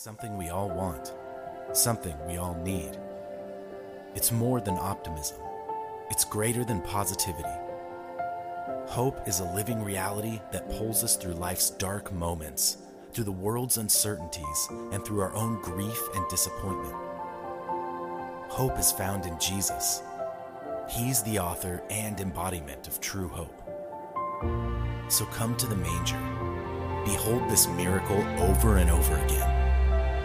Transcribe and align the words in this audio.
Something 0.00 0.38
we 0.38 0.50
all 0.50 0.68
want, 0.70 1.12
something 1.72 2.14
we 2.28 2.36
all 2.36 2.54
need. 2.62 2.96
It's 4.14 4.30
more 4.30 4.60
than 4.60 4.78
optimism, 4.78 5.38
it's 6.08 6.24
greater 6.24 6.64
than 6.64 6.82
positivity. 6.82 7.48
Hope 8.86 9.26
is 9.26 9.40
a 9.40 9.52
living 9.54 9.82
reality 9.82 10.40
that 10.52 10.70
pulls 10.70 11.02
us 11.02 11.16
through 11.16 11.32
life's 11.32 11.70
dark 11.70 12.12
moments, 12.12 12.76
through 13.12 13.24
the 13.24 13.32
world's 13.32 13.78
uncertainties, 13.78 14.68
and 14.92 15.04
through 15.04 15.20
our 15.20 15.34
own 15.34 15.60
grief 15.62 16.00
and 16.14 16.24
disappointment. 16.28 16.94
Hope 18.50 18.78
is 18.78 18.92
found 18.92 19.26
in 19.26 19.36
Jesus. 19.40 20.02
He's 20.88 21.24
the 21.24 21.40
author 21.40 21.82
and 21.90 22.20
embodiment 22.20 22.86
of 22.86 23.00
true 23.00 23.26
hope. 23.26 23.62
So 25.08 25.24
come 25.24 25.56
to 25.56 25.66
the 25.66 25.74
manger. 25.74 26.20
Behold 27.04 27.50
this 27.50 27.66
miracle 27.66 28.22
over 28.38 28.76
and 28.76 28.90
over 28.90 29.16
again. 29.24 29.57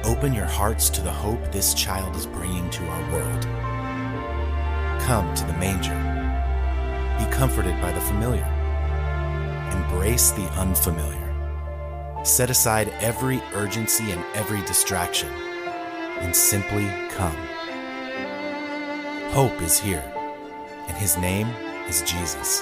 Open 0.04 0.34
your 0.34 0.46
hearts 0.46 0.90
to 0.90 1.02
the 1.02 1.12
hope 1.12 1.40
this 1.52 1.74
child 1.74 2.14
is 2.18 2.26
bringing 2.26 2.70
to 2.72 2.86
our 2.88 3.12
world. 3.14 3.44
Come 5.02 5.34
to 5.34 5.46
the 5.46 5.54
manger. 5.54 5.96
Be 7.18 7.32
comforted 7.32 7.80
by 7.82 7.94
the 7.94 8.02
familiar. 8.02 8.46
Embrace 9.72 10.32
the 10.32 10.46
unfamiliar. 10.60 12.26
Set 12.26 12.50
aside 12.50 12.90
every 13.00 13.42
urgency 13.54 14.12
and 14.12 14.24
every 14.34 14.62
distraction 14.64 15.30
and 16.20 16.36
simply 16.36 16.86
come. 17.10 17.38
Hope 19.32 19.62
is 19.62 19.80
here, 19.80 20.04
and 20.88 20.98
his 20.98 21.18
name 21.18 21.48
is 21.88 22.02
Jesus. 22.02 22.62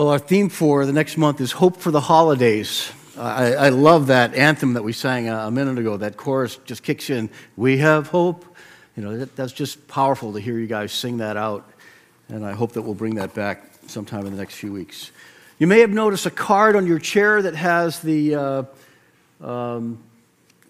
Well, 0.00 0.08
our 0.08 0.18
theme 0.18 0.48
for 0.48 0.86
the 0.86 0.94
next 0.94 1.18
month 1.18 1.42
is 1.42 1.52
Hope 1.52 1.76
for 1.76 1.90
the 1.90 2.00
Holidays. 2.00 2.90
I, 3.18 3.52
I, 3.52 3.68
love 3.68 4.06
that 4.06 4.34
anthem 4.34 4.72
that 4.72 4.82
we 4.82 4.94
sang 4.94 5.28
a, 5.28 5.50
minute 5.50 5.78
ago. 5.78 5.98
That 5.98 6.16
chorus 6.16 6.56
just 6.64 6.82
kicks 6.82 7.10
in. 7.10 7.28
We 7.54 7.76
have 7.76 8.06
hope. 8.06 8.46
You 8.96 9.02
know, 9.02 9.18
that, 9.18 9.36
that's 9.36 9.52
just 9.52 9.86
powerful 9.88 10.32
to 10.32 10.40
hear 10.40 10.58
you 10.58 10.66
guys 10.66 10.90
sing 10.90 11.18
that 11.18 11.36
out. 11.36 11.70
And 12.30 12.46
I 12.46 12.52
hope 12.52 12.72
that 12.72 12.80
we'll 12.80 12.94
bring 12.94 13.16
that 13.16 13.34
back 13.34 13.70
sometime 13.88 14.24
in 14.24 14.32
the 14.32 14.38
next 14.38 14.54
few 14.54 14.72
weeks. 14.72 15.10
You 15.58 15.66
may 15.66 15.80
have 15.80 15.90
noticed 15.90 16.24
a 16.24 16.30
card 16.30 16.76
on 16.76 16.86
your 16.86 16.98
chair 16.98 17.42
that 17.42 17.54
has 17.54 18.00
the, 18.00 18.36
uh, 18.36 18.62
um, 19.42 20.02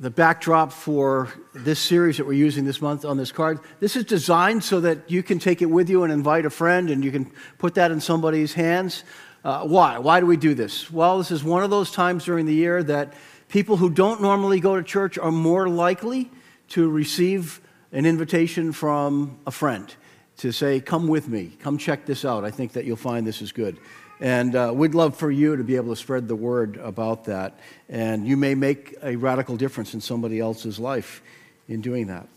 the 0.00 0.10
backdrop 0.10 0.72
for 0.72 1.28
this 1.52 1.78
series 1.78 2.16
that 2.16 2.26
we're 2.26 2.32
using 2.32 2.64
this 2.64 2.80
month 2.80 3.04
on 3.04 3.18
this 3.18 3.30
card. 3.30 3.60
This 3.80 3.96
is 3.96 4.04
designed 4.04 4.64
so 4.64 4.80
that 4.80 5.10
you 5.10 5.22
can 5.22 5.38
take 5.38 5.60
it 5.60 5.66
with 5.66 5.90
you 5.90 6.04
and 6.04 6.12
invite 6.12 6.46
a 6.46 6.50
friend 6.50 6.88
and 6.88 7.04
you 7.04 7.12
can 7.12 7.30
put 7.58 7.74
that 7.74 7.90
in 7.90 8.00
somebody's 8.00 8.54
hands. 8.54 9.04
Uh, 9.44 9.66
why? 9.66 9.98
Why 9.98 10.18
do 10.20 10.24
we 10.24 10.38
do 10.38 10.54
this? 10.54 10.90
Well, 10.90 11.18
this 11.18 11.30
is 11.30 11.44
one 11.44 11.62
of 11.62 11.68
those 11.68 11.92
times 11.92 12.24
during 12.24 12.46
the 12.46 12.54
year 12.54 12.82
that 12.82 13.12
people 13.48 13.76
who 13.76 13.90
don't 13.90 14.22
normally 14.22 14.58
go 14.58 14.74
to 14.74 14.82
church 14.82 15.18
are 15.18 15.30
more 15.30 15.68
likely 15.68 16.30
to 16.68 16.88
receive 16.88 17.60
an 17.92 18.06
invitation 18.06 18.72
from 18.72 19.38
a 19.46 19.50
friend 19.50 19.94
to 20.38 20.50
say, 20.50 20.80
Come 20.80 21.08
with 21.08 21.28
me, 21.28 21.58
come 21.60 21.76
check 21.76 22.06
this 22.06 22.24
out. 22.24 22.42
I 22.42 22.50
think 22.50 22.72
that 22.72 22.86
you'll 22.86 22.96
find 22.96 23.26
this 23.26 23.42
is 23.42 23.52
good. 23.52 23.76
And 24.20 24.54
uh, 24.54 24.72
we'd 24.74 24.94
love 24.94 25.16
for 25.16 25.30
you 25.30 25.56
to 25.56 25.64
be 25.64 25.76
able 25.76 25.94
to 25.94 26.00
spread 26.00 26.28
the 26.28 26.36
word 26.36 26.76
about 26.76 27.24
that. 27.24 27.58
And 27.88 28.28
you 28.28 28.36
may 28.36 28.54
make 28.54 28.94
a 29.02 29.16
radical 29.16 29.56
difference 29.56 29.94
in 29.94 30.02
somebody 30.02 30.38
else's 30.38 30.78
life 30.78 31.22
in 31.68 31.80
doing 31.80 32.08
that. 32.08 32.28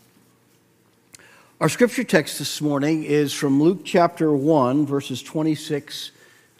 Our 1.60 1.68
scripture 1.68 2.02
text 2.02 2.38
this 2.38 2.62
morning 2.62 3.04
is 3.04 3.34
from 3.34 3.62
Luke 3.62 3.82
chapter 3.84 4.32
1, 4.32 4.86
verses 4.86 5.22
26 5.22 6.10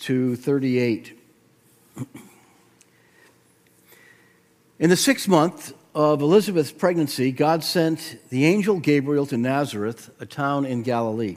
to 0.01 0.37
38. 0.37 1.19
In 4.79 4.91
the 4.91 4.97
sixth 4.97 5.29
month 5.29 5.73
of 5.95 6.21
Elizabeth's 6.21 6.73
pregnancy, 6.73 7.33
God 7.33 7.65
sent 7.65 8.19
the 8.29 8.45
angel 8.45 8.81
Gabriel 8.81 9.25
to 9.27 9.37
Nazareth, 9.39 10.11
a 10.21 10.27
town 10.27 10.67
in 10.67 10.83
Galilee 10.83 11.37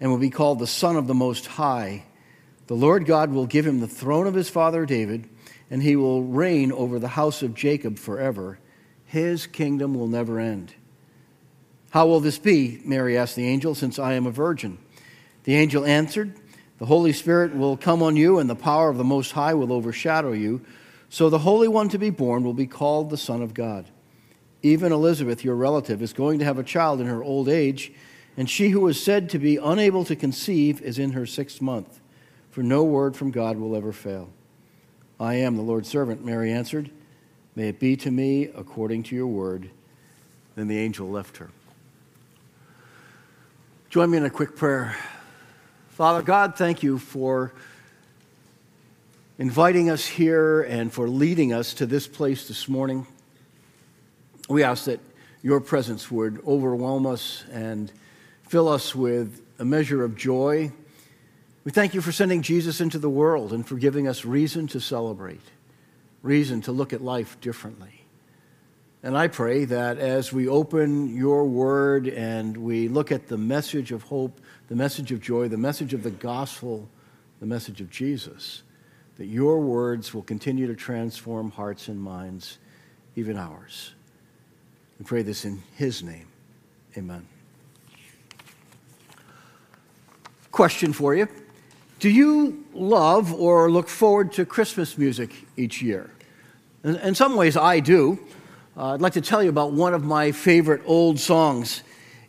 and 0.00 0.10
will 0.10 0.18
be 0.18 0.30
called 0.30 0.58
the 0.58 0.66
Son 0.66 0.96
of 0.96 1.06
the 1.06 1.14
Most 1.14 1.46
High. 1.46 2.04
The 2.66 2.74
Lord 2.74 3.06
God 3.06 3.32
will 3.32 3.46
give 3.46 3.66
him 3.66 3.80
the 3.80 3.88
throne 3.88 4.26
of 4.26 4.34
his 4.34 4.48
father 4.48 4.86
David, 4.86 5.28
and 5.70 5.82
he 5.82 5.96
will 5.96 6.22
reign 6.22 6.70
over 6.72 6.98
the 6.98 7.08
house 7.08 7.42
of 7.42 7.54
Jacob 7.54 7.98
forever. 7.98 8.58
His 9.04 9.46
kingdom 9.46 9.94
will 9.94 10.06
never 10.06 10.38
end. 10.38 10.74
How 11.90 12.06
will 12.06 12.20
this 12.20 12.38
be? 12.38 12.80
Mary 12.84 13.16
asked 13.16 13.36
the 13.36 13.46
angel, 13.46 13.74
since 13.74 13.98
I 13.98 14.12
am 14.12 14.26
a 14.26 14.30
virgin. 14.30 14.78
The 15.44 15.54
angel 15.54 15.86
answered, 15.86 16.34
The 16.78 16.86
Holy 16.86 17.12
Spirit 17.12 17.56
will 17.56 17.78
come 17.78 18.02
on 18.02 18.16
you, 18.16 18.38
and 18.38 18.50
the 18.50 18.54
power 18.54 18.90
of 18.90 18.98
the 18.98 19.04
Most 19.04 19.32
High 19.32 19.54
will 19.54 19.72
overshadow 19.72 20.32
you. 20.32 20.60
So 21.08 21.30
the 21.30 21.38
Holy 21.38 21.68
One 21.68 21.88
to 21.88 21.98
be 21.98 22.10
born 22.10 22.44
will 22.44 22.52
be 22.52 22.66
called 22.66 23.08
the 23.08 23.16
Son 23.16 23.40
of 23.40 23.54
God. 23.54 23.86
Even 24.62 24.92
Elizabeth, 24.92 25.44
your 25.44 25.54
relative, 25.54 26.02
is 26.02 26.12
going 26.12 26.40
to 26.40 26.44
have 26.44 26.58
a 26.58 26.64
child 26.64 27.00
in 27.00 27.06
her 27.06 27.22
old 27.22 27.48
age 27.48 27.92
and 28.38 28.48
she 28.48 28.68
who 28.68 28.78
was 28.78 29.02
said 29.02 29.28
to 29.30 29.38
be 29.40 29.56
unable 29.56 30.04
to 30.04 30.14
conceive 30.14 30.80
is 30.80 30.96
in 30.96 31.10
her 31.10 31.26
sixth 31.26 31.60
month, 31.60 31.98
for 32.52 32.62
no 32.62 32.84
word 32.84 33.16
from 33.16 33.32
God 33.32 33.56
will 33.56 33.74
ever 33.74 33.92
fail. 33.92 34.30
I 35.18 35.34
am 35.34 35.56
the 35.56 35.62
Lord's 35.62 35.88
servant, 35.88 36.24
Mary 36.24 36.52
answered. 36.52 36.88
May 37.56 37.70
it 37.70 37.80
be 37.80 37.96
to 37.96 38.12
me 38.12 38.44
according 38.44 39.02
to 39.02 39.16
your 39.16 39.26
word. 39.26 39.70
Then 40.54 40.68
the 40.68 40.78
angel 40.78 41.10
left 41.10 41.38
her. 41.38 41.50
Join 43.90 44.08
me 44.08 44.18
in 44.18 44.24
a 44.24 44.30
quick 44.30 44.54
prayer. 44.54 44.96
Father 45.88 46.22
God, 46.22 46.56
thank 46.56 46.84
you 46.84 47.00
for 47.00 47.52
inviting 49.36 49.90
us 49.90 50.06
here 50.06 50.62
and 50.62 50.92
for 50.92 51.08
leading 51.08 51.52
us 51.52 51.74
to 51.74 51.86
this 51.86 52.06
place 52.06 52.46
this 52.46 52.68
morning. 52.68 53.04
We 54.48 54.62
ask 54.62 54.84
that 54.84 55.00
your 55.42 55.60
presence 55.60 56.08
would 56.08 56.40
overwhelm 56.46 57.04
us 57.04 57.42
and 57.50 57.90
fill 58.48 58.68
us 58.68 58.94
with 58.94 59.42
a 59.58 59.64
measure 59.64 60.02
of 60.02 60.16
joy. 60.16 60.72
We 61.64 61.70
thank 61.70 61.94
you 61.94 62.00
for 62.00 62.12
sending 62.12 62.42
Jesus 62.42 62.80
into 62.80 62.98
the 62.98 63.10
world 63.10 63.52
and 63.52 63.66
for 63.66 63.76
giving 63.76 64.08
us 64.08 64.24
reason 64.24 64.66
to 64.68 64.80
celebrate, 64.80 65.42
reason 66.22 66.62
to 66.62 66.72
look 66.72 66.92
at 66.92 67.02
life 67.02 67.38
differently. 67.40 68.06
And 69.02 69.16
I 69.16 69.28
pray 69.28 69.66
that 69.66 69.98
as 69.98 70.32
we 70.32 70.48
open 70.48 71.14
your 71.14 71.44
word 71.44 72.08
and 72.08 72.56
we 72.56 72.88
look 72.88 73.12
at 73.12 73.28
the 73.28 73.38
message 73.38 73.92
of 73.92 74.02
hope, 74.04 74.40
the 74.68 74.74
message 74.74 75.12
of 75.12 75.20
joy, 75.20 75.48
the 75.48 75.58
message 75.58 75.94
of 75.94 76.02
the 76.02 76.10
gospel, 76.10 76.88
the 77.40 77.46
message 77.46 77.80
of 77.80 77.90
Jesus, 77.90 78.62
that 79.18 79.26
your 79.26 79.60
words 79.60 80.14
will 80.14 80.22
continue 80.22 80.66
to 80.66 80.74
transform 80.74 81.50
hearts 81.50 81.88
and 81.88 82.00
minds, 82.00 82.58
even 83.14 83.36
ours. 83.36 83.94
We 84.98 85.04
pray 85.04 85.22
this 85.22 85.44
in 85.44 85.62
his 85.76 86.02
name. 86.02 86.26
Amen. 86.96 87.37
Question 90.50 90.92
for 90.92 91.14
you 91.14 91.28
Do 91.98 92.08
you 92.08 92.64
love 92.72 93.32
or 93.32 93.70
look 93.70 93.88
forward 93.88 94.32
to 94.32 94.44
Christmas 94.44 94.98
music 94.98 95.30
each 95.56 95.82
year? 95.82 96.10
In, 96.84 96.96
in 96.96 97.14
some 97.14 97.36
ways, 97.36 97.56
I 97.56 97.80
do. 97.80 98.18
Uh, 98.76 98.94
I'd 98.94 99.00
like 99.00 99.14
to 99.14 99.20
tell 99.20 99.42
you 99.42 99.48
about 99.48 99.72
one 99.72 99.94
of 99.94 100.04
my 100.04 100.32
favorite 100.32 100.82
old 100.86 101.18
songs. 101.18 101.82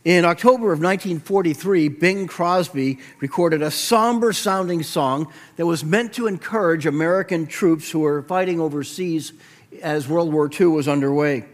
In 0.05 0.25
October 0.25 0.71
of 0.71 0.79
1943, 0.79 1.89
Bing 1.89 2.25
Crosby 2.25 2.99
recorded 3.19 3.61
a 3.61 3.69
somber 3.69 4.33
sounding 4.33 4.81
song 4.81 5.31
that 5.57 5.65
was 5.65 5.83
meant 5.83 6.13
to 6.13 6.25
encourage 6.25 6.85
American 6.85 7.45
troops 7.45 7.91
who 7.91 7.99
were 7.99 8.21
fighting 8.23 8.59
overseas 8.59 9.33
as 9.81 10.07
World 10.07 10.33
War 10.33 10.49
II 10.49 10.67
was 10.67 10.87
underway. 10.87 11.45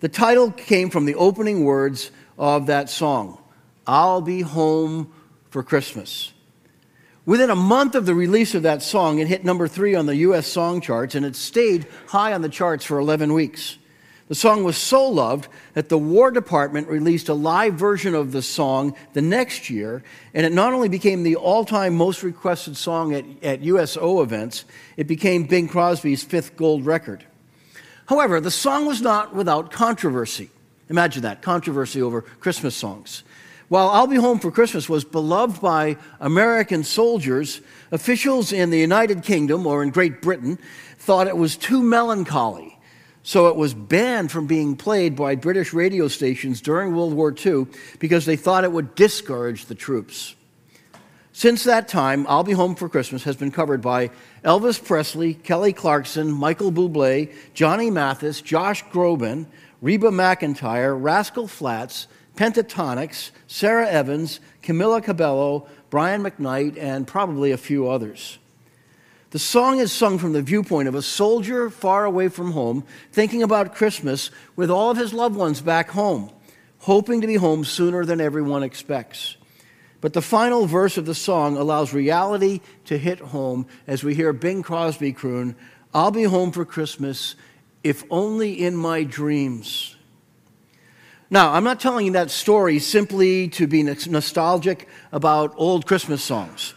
The 0.00 0.08
title 0.08 0.50
came 0.52 0.90
from 0.90 1.04
the 1.04 1.16
opening 1.16 1.64
words 1.64 2.10
of 2.38 2.66
that 2.66 2.88
song 2.88 3.38
I'll 3.86 4.20
be 4.20 4.40
home 4.42 5.12
for 5.52 5.62
Christmas. 5.62 6.32
Within 7.24 7.50
a 7.50 7.54
month 7.54 7.94
of 7.94 8.06
the 8.06 8.14
release 8.14 8.54
of 8.54 8.64
that 8.64 8.82
song, 8.82 9.20
it 9.20 9.28
hit 9.28 9.44
number 9.44 9.68
three 9.68 9.94
on 9.94 10.06
the 10.06 10.16
US 10.16 10.46
song 10.46 10.80
charts 10.80 11.14
and 11.14 11.24
it 11.24 11.36
stayed 11.36 11.86
high 12.08 12.32
on 12.32 12.42
the 12.42 12.48
charts 12.48 12.84
for 12.84 12.98
11 12.98 13.32
weeks. 13.32 13.78
The 14.28 14.34
song 14.34 14.64
was 14.64 14.78
so 14.78 15.08
loved 15.08 15.48
that 15.74 15.90
the 15.90 15.98
War 15.98 16.30
Department 16.30 16.88
released 16.88 17.28
a 17.28 17.34
live 17.34 17.74
version 17.74 18.14
of 18.14 18.32
the 18.32 18.40
song 18.40 18.96
the 19.12 19.20
next 19.20 19.68
year, 19.68 20.02
and 20.32 20.46
it 20.46 20.52
not 20.52 20.72
only 20.72 20.88
became 20.88 21.22
the 21.22 21.36
all 21.36 21.66
time 21.66 21.94
most 21.94 22.22
requested 22.22 22.76
song 22.76 23.12
at, 23.14 23.26
at 23.42 23.60
USO 23.60 24.22
events, 24.22 24.64
it 24.96 25.06
became 25.06 25.44
Bing 25.44 25.68
Crosby's 25.68 26.24
fifth 26.24 26.56
gold 26.56 26.86
record. 26.86 27.26
However, 28.06 28.40
the 28.40 28.50
song 28.50 28.86
was 28.86 29.02
not 29.02 29.34
without 29.34 29.70
controversy. 29.70 30.48
Imagine 30.88 31.22
that 31.22 31.42
controversy 31.42 32.00
over 32.00 32.22
Christmas 32.22 32.74
songs. 32.74 33.24
While 33.72 33.88
I'll 33.88 34.06
Be 34.06 34.16
Home 34.16 34.38
for 34.38 34.50
Christmas 34.50 34.86
was 34.86 35.02
beloved 35.02 35.62
by 35.62 35.96
American 36.20 36.84
soldiers, 36.84 37.62
officials 37.90 38.52
in 38.52 38.68
the 38.68 38.78
United 38.78 39.22
Kingdom 39.22 39.66
or 39.66 39.82
in 39.82 39.88
Great 39.88 40.20
Britain 40.20 40.58
thought 40.98 41.26
it 41.26 41.38
was 41.38 41.56
too 41.56 41.82
melancholy 41.82 42.78
so 43.22 43.46
it 43.46 43.56
was 43.56 43.72
banned 43.72 44.30
from 44.30 44.46
being 44.46 44.76
played 44.76 45.16
by 45.16 45.36
British 45.36 45.72
radio 45.72 46.06
stations 46.06 46.60
during 46.60 46.94
World 46.94 47.14
War 47.14 47.34
II 47.34 47.66
because 47.98 48.26
they 48.26 48.36
thought 48.36 48.64
it 48.64 48.72
would 48.72 48.94
discourage 48.94 49.64
the 49.64 49.74
troops. 49.74 50.34
Since 51.32 51.64
that 51.64 51.88
time, 51.88 52.26
I'll 52.28 52.44
Be 52.44 52.52
Home 52.52 52.74
for 52.74 52.90
Christmas 52.90 53.24
has 53.24 53.36
been 53.36 53.52
covered 53.52 53.80
by 53.80 54.10
Elvis 54.44 54.84
Presley, 54.84 55.32
Kelly 55.32 55.72
Clarkson, 55.72 56.30
Michael 56.30 56.72
Bublé, 56.72 57.32
Johnny 57.54 57.90
Mathis, 57.90 58.42
Josh 58.42 58.84
Groban, 58.92 59.46
Reba 59.80 60.10
McEntire, 60.10 60.94
Rascal 61.00 61.48
Flatts, 61.48 62.06
Pentatonix, 62.36 63.30
Sara 63.46 63.88
Evans, 63.88 64.40
Camila 64.62 65.02
Cabello, 65.02 65.68
Brian 65.90 66.22
McKnight, 66.22 66.78
and 66.78 67.06
probably 67.06 67.50
a 67.50 67.56
few 67.56 67.88
others. 67.88 68.38
The 69.30 69.38
song 69.38 69.78
is 69.78 69.92
sung 69.92 70.18
from 70.18 70.34
the 70.34 70.42
viewpoint 70.42 70.88
of 70.88 70.94
a 70.94 71.02
soldier 71.02 71.70
far 71.70 72.04
away 72.04 72.28
from 72.28 72.52
home, 72.52 72.84
thinking 73.12 73.42
about 73.42 73.74
Christmas 73.74 74.30
with 74.56 74.70
all 74.70 74.90
of 74.90 74.98
his 74.98 75.14
loved 75.14 75.36
ones 75.36 75.62
back 75.62 75.90
home, 75.90 76.30
hoping 76.80 77.22
to 77.22 77.26
be 77.26 77.36
home 77.36 77.64
sooner 77.64 78.04
than 78.04 78.20
everyone 78.20 78.62
expects. 78.62 79.36
But 80.02 80.12
the 80.12 80.20
final 80.20 80.66
verse 80.66 80.98
of 80.98 81.06
the 81.06 81.14
song 81.14 81.56
allows 81.56 81.94
reality 81.94 82.60
to 82.86 82.98
hit 82.98 83.20
home 83.20 83.66
as 83.86 84.04
we 84.04 84.14
hear 84.14 84.32
Bing 84.32 84.62
Crosby 84.62 85.12
croon, 85.12 85.56
I'll 85.94 86.10
be 86.10 86.24
home 86.24 86.52
for 86.52 86.64
Christmas, 86.64 87.34
if 87.84 88.04
only 88.10 88.52
in 88.52 88.76
my 88.76 89.04
dreams. 89.04 89.91
Now, 91.32 91.54
I'm 91.54 91.64
not 91.64 91.80
telling 91.80 92.04
you 92.04 92.12
that 92.12 92.30
story 92.30 92.78
simply 92.78 93.48
to 93.48 93.66
be 93.66 93.82
nostalgic 93.82 94.86
about 95.12 95.54
old 95.56 95.86
Christmas 95.86 96.22
songs. 96.22 96.74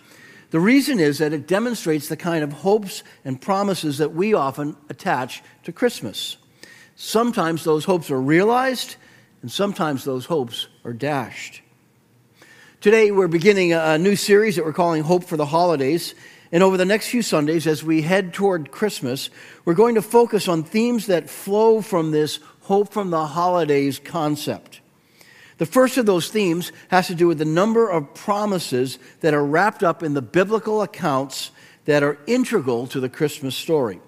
The 0.51 0.61
reason 0.61 0.97
is 0.97 1.17
that 1.17 1.33
it 1.33 1.45
demonstrates 1.45 2.07
the 2.07 2.15
kind 2.15 2.41
of 2.41 2.53
hopes 2.53 3.03
and 3.25 3.41
promises 3.41 3.97
that 3.97 4.13
we 4.13 4.33
often 4.33 4.77
attach 4.87 5.43
to 5.65 5.73
Christmas. 5.73 6.37
Sometimes 6.95 7.65
those 7.65 7.83
hopes 7.83 8.09
are 8.09 8.21
realized, 8.21 8.95
and 9.41 9.51
sometimes 9.51 10.05
those 10.05 10.27
hopes 10.27 10.69
are 10.85 10.93
dashed. 10.93 11.61
Today, 12.79 13.11
we're 13.11 13.27
beginning 13.27 13.73
a 13.73 13.97
new 13.97 14.15
series 14.15 14.55
that 14.55 14.63
we're 14.63 14.71
calling 14.71 15.03
Hope 15.03 15.25
for 15.25 15.35
the 15.35 15.47
Holidays. 15.47 16.15
And 16.53 16.63
over 16.63 16.77
the 16.77 16.85
next 16.85 17.09
few 17.09 17.21
Sundays, 17.21 17.67
as 17.67 17.83
we 17.83 18.03
head 18.03 18.33
toward 18.33 18.71
Christmas, 18.71 19.29
we're 19.65 19.73
going 19.73 19.95
to 19.95 20.01
focus 20.01 20.47
on 20.47 20.63
themes 20.63 21.07
that 21.07 21.29
flow 21.29 21.81
from 21.81 22.11
this 22.11 22.39
hope 22.65 22.91
from 22.91 23.11
the 23.11 23.27
holidays 23.27 23.99
concept. 23.99 24.81
The 25.57 25.65
first 25.65 25.97
of 25.97 26.05
those 26.05 26.29
themes 26.29 26.71
has 26.89 27.07
to 27.07 27.15
do 27.15 27.27
with 27.27 27.37
the 27.37 27.45
number 27.45 27.87
of 27.89 28.13
promises 28.15 28.97
that 29.21 29.35
are 29.35 29.45
wrapped 29.45 29.83
up 29.83 30.01
in 30.01 30.15
the 30.15 30.21
biblical 30.21 30.81
accounts 30.81 31.51
that 31.85 32.01
are 32.01 32.17
integral 32.25 32.87
to 32.87 32.99
the 32.99 33.07
Christmas 33.07 33.55
story. 33.55 33.99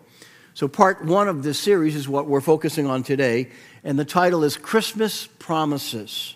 So, 0.55 0.67
part 0.67 1.05
one 1.05 1.27
of 1.27 1.43
this 1.43 1.59
series 1.59 1.95
is 1.95 2.09
what 2.09 2.25
we're 2.25 2.41
focusing 2.41 2.87
on 2.87 3.03
today, 3.03 3.49
and 3.83 3.97
the 3.97 4.05
title 4.05 4.43
is 4.43 4.57
Christmas 4.57 5.27
Promises. 5.27 6.35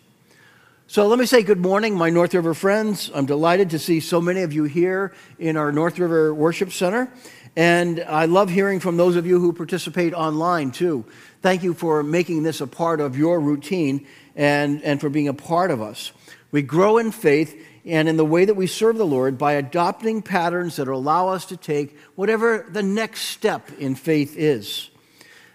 So, 0.85 1.07
let 1.07 1.18
me 1.18 1.25
say 1.25 1.41
good 1.41 1.59
morning, 1.59 1.95
my 1.95 2.12
North 2.12 2.35
River 2.35 2.53
friends. 2.53 3.09
I'm 3.15 3.25
delighted 3.25 3.71
to 3.71 3.79
see 3.79 4.00
so 4.00 4.21
many 4.21 4.44
of 4.44 4.53
you 4.53 4.65
here 4.65 5.13
in 5.39 5.57
our 5.57 5.71
North 5.71 5.97
River 5.97 6.35
Worship 6.35 6.71
Center. 6.71 7.12
And 7.56 8.03
I 8.07 8.25
love 8.25 8.50
hearing 8.50 8.80
from 8.80 8.98
those 8.98 9.15
of 9.15 9.25
you 9.25 9.39
who 9.39 9.51
participate 9.51 10.13
online 10.13 10.71
too. 10.71 11.06
Thank 11.42 11.63
you 11.63 11.74
for 11.74 12.01
making 12.03 12.44
this 12.44 12.62
a 12.62 12.68
part 12.68 13.01
of 13.01 13.18
your 13.18 13.39
routine 13.39 14.07
and, 14.36 14.81
and 14.83 15.01
for 15.01 15.09
being 15.09 15.27
a 15.27 15.33
part 15.33 15.71
of 15.71 15.81
us. 15.81 16.12
We 16.51 16.62
grow 16.62 16.98
in 16.98 17.12
faith 17.12 17.59
and 17.86 18.07
in 18.07 18.15
the 18.15 18.25
way 18.25 18.45
that 18.45 18.53
we 18.53 18.68
serve 18.68 18.98
the 18.98 19.06
Lord 19.06 19.38
by 19.38 19.53
adopting 19.53 20.21
patterns 20.21 20.75
that 20.75 20.88
allow 20.88 21.30
us 21.30 21.45
to 21.45 21.57
take 21.57 21.98
whatever 22.15 22.65
the 22.69 22.83
next 22.83 23.21
step 23.21 23.69
in 23.80 23.95
faith 23.95 24.38
is. 24.38 24.89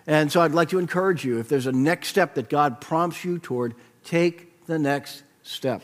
And 0.06 0.31
so 0.31 0.40
I'd 0.40 0.52
like 0.52 0.70
to 0.70 0.78
encourage 0.78 1.25
you 1.25 1.38
if 1.38 1.49
there's 1.49 1.66
a 1.66 1.72
next 1.72 2.08
step 2.08 2.34
that 2.34 2.49
God 2.49 2.81
prompts 2.81 3.25
you 3.25 3.38
toward, 3.38 3.75
take 4.04 4.66
the 4.66 4.78
next 4.78 5.22
step. 5.42 5.82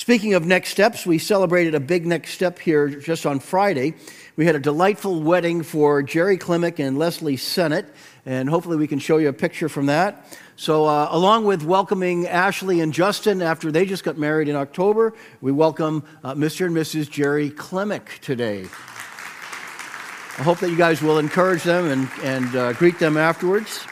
Speaking 0.00 0.32
of 0.32 0.46
next 0.46 0.70
steps, 0.70 1.04
we 1.04 1.18
celebrated 1.18 1.74
a 1.74 1.78
big 1.78 2.06
next 2.06 2.30
step 2.30 2.58
here 2.58 2.88
just 2.88 3.26
on 3.26 3.38
Friday. 3.38 3.92
We 4.34 4.46
had 4.46 4.56
a 4.56 4.58
delightful 4.58 5.20
wedding 5.20 5.62
for 5.62 6.02
Jerry 6.02 6.38
Klimek 6.38 6.78
and 6.78 6.98
Leslie 6.98 7.36
Sennett, 7.36 7.84
and 8.24 8.48
hopefully 8.48 8.78
we 8.78 8.86
can 8.86 8.98
show 8.98 9.18
you 9.18 9.28
a 9.28 9.34
picture 9.34 9.68
from 9.68 9.84
that. 9.86 10.26
So, 10.56 10.86
uh, 10.86 11.08
along 11.10 11.44
with 11.44 11.64
welcoming 11.64 12.26
Ashley 12.26 12.80
and 12.80 12.94
Justin 12.94 13.42
after 13.42 13.70
they 13.70 13.84
just 13.84 14.02
got 14.02 14.16
married 14.16 14.48
in 14.48 14.56
October, 14.56 15.12
we 15.42 15.52
welcome 15.52 16.02
uh, 16.24 16.32
Mr. 16.34 16.64
and 16.64 16.74
Mrs. 16.74 17.10
Jerry 17.10 17.50
Klimek 17.50 18.20
today. 18.20 18.62
I 18.62 20.42
hope 20.42 20.60
that 20.60 20.70
you 20.70 20.78
guys 20.78 21.02
will 21.02 21.18
encourage 21.18 21.64
them 21.64 21.84
and, 21.84 22.08
and 22.22 22.56
uh, 22.56 22.72
greet 22.72 22.98
them 22.98 23.18
afterwards. 23.18 23.84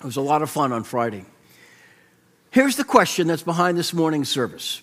It 0.00 0.06
was 0.06 0.16
a 0.16 0.22
lot 0.22 0.40
of 0.40 0.48
fun 0.48 0.72
on 0.72 0.84
Friday. 0.84 1.26
Here's 2.50 2.76
the 2.76 2.84
question 2.84 3.26
that's 3.26 3.42
behind 3.42 3.76
this 3.76 3.92
morning's 3.92 4.30
service 4.30 4.80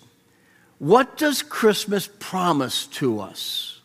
What 0.80 1.18
does 1.18 1.42
Christmas 1.42 2.08
promise 2.20 2.86
to 2.86 3.20
us? 3.20 3.80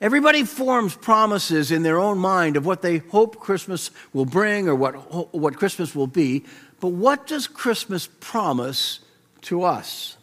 Everybody 0.00 0.44
forms 0.44 0.94
promises 0.94 1.72
in 1.72 1.82
their 1.82 1.98
own 1.98 2.18
mind 2.18 2.56
of 2.56 2.64
what 2.64 2.80
they 2.80 2.98
hope 2.98 3.40
Christmas 3.40 3.90
will 4.12 4.24
bring 4.24 4.68
or 4.68 4.76
what, 4.76 5.34
what 5.34 5.56
Christmas 5.56 5.96
will 5.96 6.06
be. 6.06 6.44
But 6.78 6.90
what 6.90 7.26
does 7.26 7.48
Christmas 7.48 8.08
promise 8.20 9.00
to 9.42 9.64
us? 9.64 10.16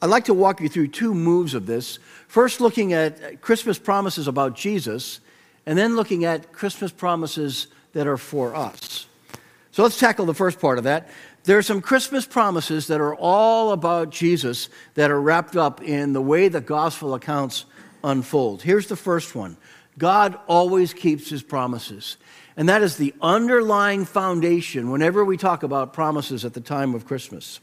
I'd 0.00 0.08
like 0.08 0.24
to 0.24 0.34
walk 0.34 0.62
you 0.62 0.70
through 0.70 0.88
two 0.88 1.12
moves 1.12 1.52
of 1.52 1.66
this. 1.66 1.98
First, 2.26 2.62
looking 2.62 2.94
at 2.94 3.42
Christmas 3.42 3.78
promises 3.78 4.26
about 4.26 4.56
Jesus, 4.56 5.20
and 5.66 5.76
then 5.76 5.96
looking 5.96 6.24
at 6.24 6.50
Christmas 6.50 6.92
promises 6.92 7.66
that 7.92 8.06
are 8.06 8.16
for 8.16 8.56
us. 8.56 9.06
So 9.70 9.82
let's 9.82 9.98
tackle 9.98 10.24
the 10.24 10.34
first 10.34 10.60
part 10.60 10.78
of 10.78 10.84
that. 10.84 11.10
There 11.44 11.58
are 11.58 11.62
some 11.62 11.82
Christmas 11.82 12.26
promises 12.26 12.86
that 12.86 13.02
are 13.02 13.14
all 13.14 13.72
about 13.72 14.10
Jesus 14.10 14.70
that 14.94 15.10
are 15.10 15.20
wrapped 15.20 15.56
up 15.56 15.82
in 15.82 16.14
the 16.14 16.22
way 16.22 16.48
the 16.48 16.62
gospel 16.62 17.14
accounts 17.14 17.66
unfold. 18.02 18.62
Here's 18.62 18.88
the 18.88 18.96
first 18.96 19.34
one 19.34 19.56
God 19.98 20.38
always 20.46 20.94
keeps 20.94 21.28
his 21.28 21.42
promises. 21.42 22.16
And 22.56 22.68
that 22.68 22.82
is 22.82 22.96
the 22.96 23.12
underlying 23.20 24.04
foundation 24.04 24.90
whenever 24.90 25.24
we 25.24 25.36
talk 25.36 25.64
about 25.64 25.92
promises 25.92 26.44
at 26.44 26.54
the 26.54 26.60
time 26.60 26.94
of 26.94 27.04
Christmas. 27.04 27.60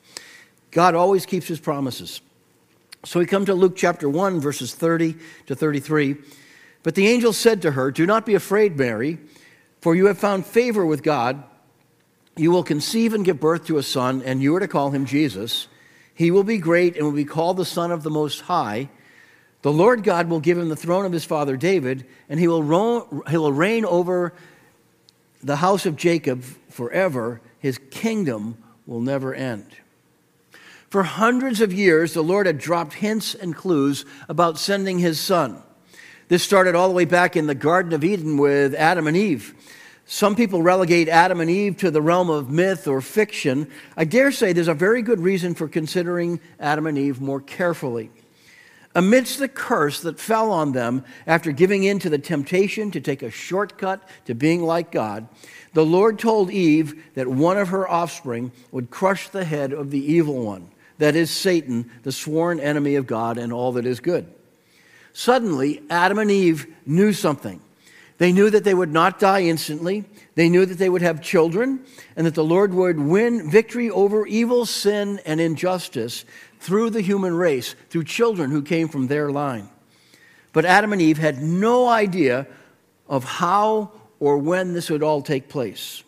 God 0.69 0.95
always 0.95 1.25
keeps 1.25 1.47
his 1.47 1.61
promises. 1.61 2.21
So 3.05 3.19
we 3.19 3.25
come 3.25 3.45
to 3.45 3.55
Luke 3.55 3.75
chapter 3.75 4.09
1, 4.09 4.41
verses 4.41 4.75
30 4.75 5.15
to 5.47 5.55
33. 5.55 6.17
But 6.83 6.95
the 6.95 7.07
angel 7.07 7.33
said 7.33 7.61
to 7.61 7.71
her, 7.71 7.89
Do 7.89 8.05
not 8.05 8.25
be 8.25 8.35
afraid, 8.35 8.77
Mary, 8.77 9.17
for 9.79 9.95
you 9.95 10.05
have 10.07 10.17
found 10.17 10.45
favor 10.45 10.85
with 10.85 11.03
God. 11.03 11.43
You 12.37 12.51
will 12.51 12.63
conceive 12.63 13.13
and 13.13 13.25
give 13.25 13.39
birth 13.39 13.65
to 13.65 13.77
a 13.77 13.83
son, 13.83 14.21
and 14.23 14.41
you 14.41 14.55
are 14.55 14.59
to 14.59 14.67
call 14.67 14.91
him 14.91 15.05
Jesus. 15.05 15.67
He 16.13 16.31
will 16.31 16.43
be 16.43 16.57
great 16.57 16.95
and 16.95 17.05
will 17.05 17.11
be 17.11 17.25
called 17.25 17.57
the 17.57 17.65
Son 17.65 17.91
of 17.91 18.03
the 18.03 18.09
Most 18.09 18.41
High. 18.41 18.89
The 19.61 19.71
Lord 19.71 20.03
God 20.03 20.29
will 20.29 20.39
give 20.39 20.57
him 20.57 20.69
the 20.69 20.75
throne 20.75 21.05
of 21.05 21.11
his 21.11 21.25
father 21.25 21.57
David, 21.57 22.05
and 22.29 22.39
he 22.39 22.47
will, 22.47 22.63
ro- 22.63 23.23
he 23.29 23.37
will 23.37 23.53
reign 23.53 23.85
over 23.85 24.33
the 25.43 25.57
house 25.57 25.85
of 25.85 25.95
Jacob 25.95 26.43
forever. 26.69 27.41
His 27.59 27.79
kingdom 27.89 28.57
will 28.85 29.01
never 29.01 29.33
end. 29.33 29.65
For 30.89 31.03
hundreds 31.03 31.61
of 31.61 31.71
years, 31.71 32.13
the 32.13 32.23
Lord 32.23 32.47
had 32.47 32.57
dropped 32.57 32.93
hints 32.95 33.33
and 33.35 33.55
clues 33.55 34.05
about 34.27 34.59
sending 34.59 34.99
his 34.99 35.19
son. 35.19 35.61
This 36.27 36.43
started 36.43 36.75
all 36.75 36.87
the 36.87 36.93
way 36.93 37.05
back 37.05 37.35
in 37.35 37.47
the 37.47 37.55
Garden 37.55 37.93
of 37.93 38.03
Eden 38.03 38.37
with 38.37 38.73
Adam 38.73 39.07
and 39.07 39.15
Eve. 39.15 39.53
Some 40.05 40.35
people 40.35 40.61
relegate 40.61 41.07
Adam 41.07 41.39
and 41.39 41.49
Eve 41.49 41.77
to 41.77 41.91
the 41.91 42.01
realm 42.01 42.29
of 42.29 42.49
myth 42.49 42.87
or 42.87 43.01
fiction. 43.01 43.69
I 43.95 44.03
dare 44.03 44.31
say 44.31 44.51
there's 44.51 44.67
a 44.67 44.73
very 44.73 45.01
good 45.01 45.19
reason 45.19 45.55
for 45.55 45.67
considering 45.67 46.39
Adam 46.59 46.85
and 46.87 46.97
Eve 46.97 47.21
more 47.21 47.39
carefully. 47.39 48.11
Amidst 48.93 49.39
the 49.39 49.47
curse 49.47 50.01
that 50.01 50.19
fell 50.19 50.51
on 50.51 50.73
them 50.73 51.05
after 51.25 51.53
giving 51.53 51.85
in 51.85 51.99
to 51.99 52.09
the 52.09 52.17
temptation 52.17 52.91
to 52.91 52.99
take 52.99 53.23
a 53.23 53.31
shortcut 53.31 54.03
to 54.25 54.35
being 54.35 54.63
like 54.63 54.91
God, 54.91 55.29
the 55.73 55.85
Lord 55.85 56.19
told 56.19 56.51
Eve 56.51 57.01
that 57.13 57.27
one 57.27 57.57
of 57.57 57.69
her 57.69 57.89
offspring 57.89 58.51
would 58.71 58.89
crush 58.89 59.29
the 59.29 59.45
head 59.45 59.71
of 59.71 59.91
the 59.91 60.13
evil 60.13 60.43
one, 60.43 60.69
that 60.97 61.15
is, 61.15 61.31
Satan, 61.31 61.89
the 62.03 62.11
sworn 62.11 62.59
enemy 62.59 62.95
of 62.95 63.07
God 63.07 63.37
and 63.37 63.53
all 63.53 63.71
that 63.73 63.85
is 63.85 64.01
good. 64.01 64.27
Suddenly, 65.13 65.81
Adam 65.89 66.19
and 66.19 66.31
Eve 66.31 66.67
knew 66.85 67.13
something. 67.13 67.61
They 68.21 68.31
knew 68.31 68.51
that 68.51 68.63
they 68.63 68.75
would 68.75 68.93
not 68.93 69.17
die 69.17 69.41
instantly. 69.41 70.05
They 70.35 70.47
knew 70.47 70.63
that 70.67 70.77
they 70.77 70.89
would 70.89 71.01
have 71.01 71.23
children 71.23 71.83
and 72.15 72.27
that 72.27 72.35
the 72.35 72.43
Lord 72.43 72.71
would 72.71 72.99
win 72.99 73.49
victory 73.49 73.89
over 73.89 74.27
evil, 74.27 74.67
sin, 74.67 75.19
and 75.25 75.41
injustice 75.41 76.23
through 76.59 76.91
the 76.91 77.01
human 77.01 77.33
race, 77.33 77.73
through 77.89 78.03
children 78.03 78.51
who 78.51 78.61
came 78.61 78.89
from 78.89 79.07
their 79.07 79.31
line. 79.31 79.69
But 80.53 80.65
Adam 80.65 80.93
and 80.93 81.01
Eve 81.01 81.17
had 81.17 81.41
no 81.41 81.89
idea 81.89 82.45
of 83.09 83.23
how 83.23 83.91
or 84.19 84.37
when 84.37 84.73
this 84.73 84.91
would 84.91 85.01
all 85.01 85.23
take 85.23 85.49
place. 85.49 86.03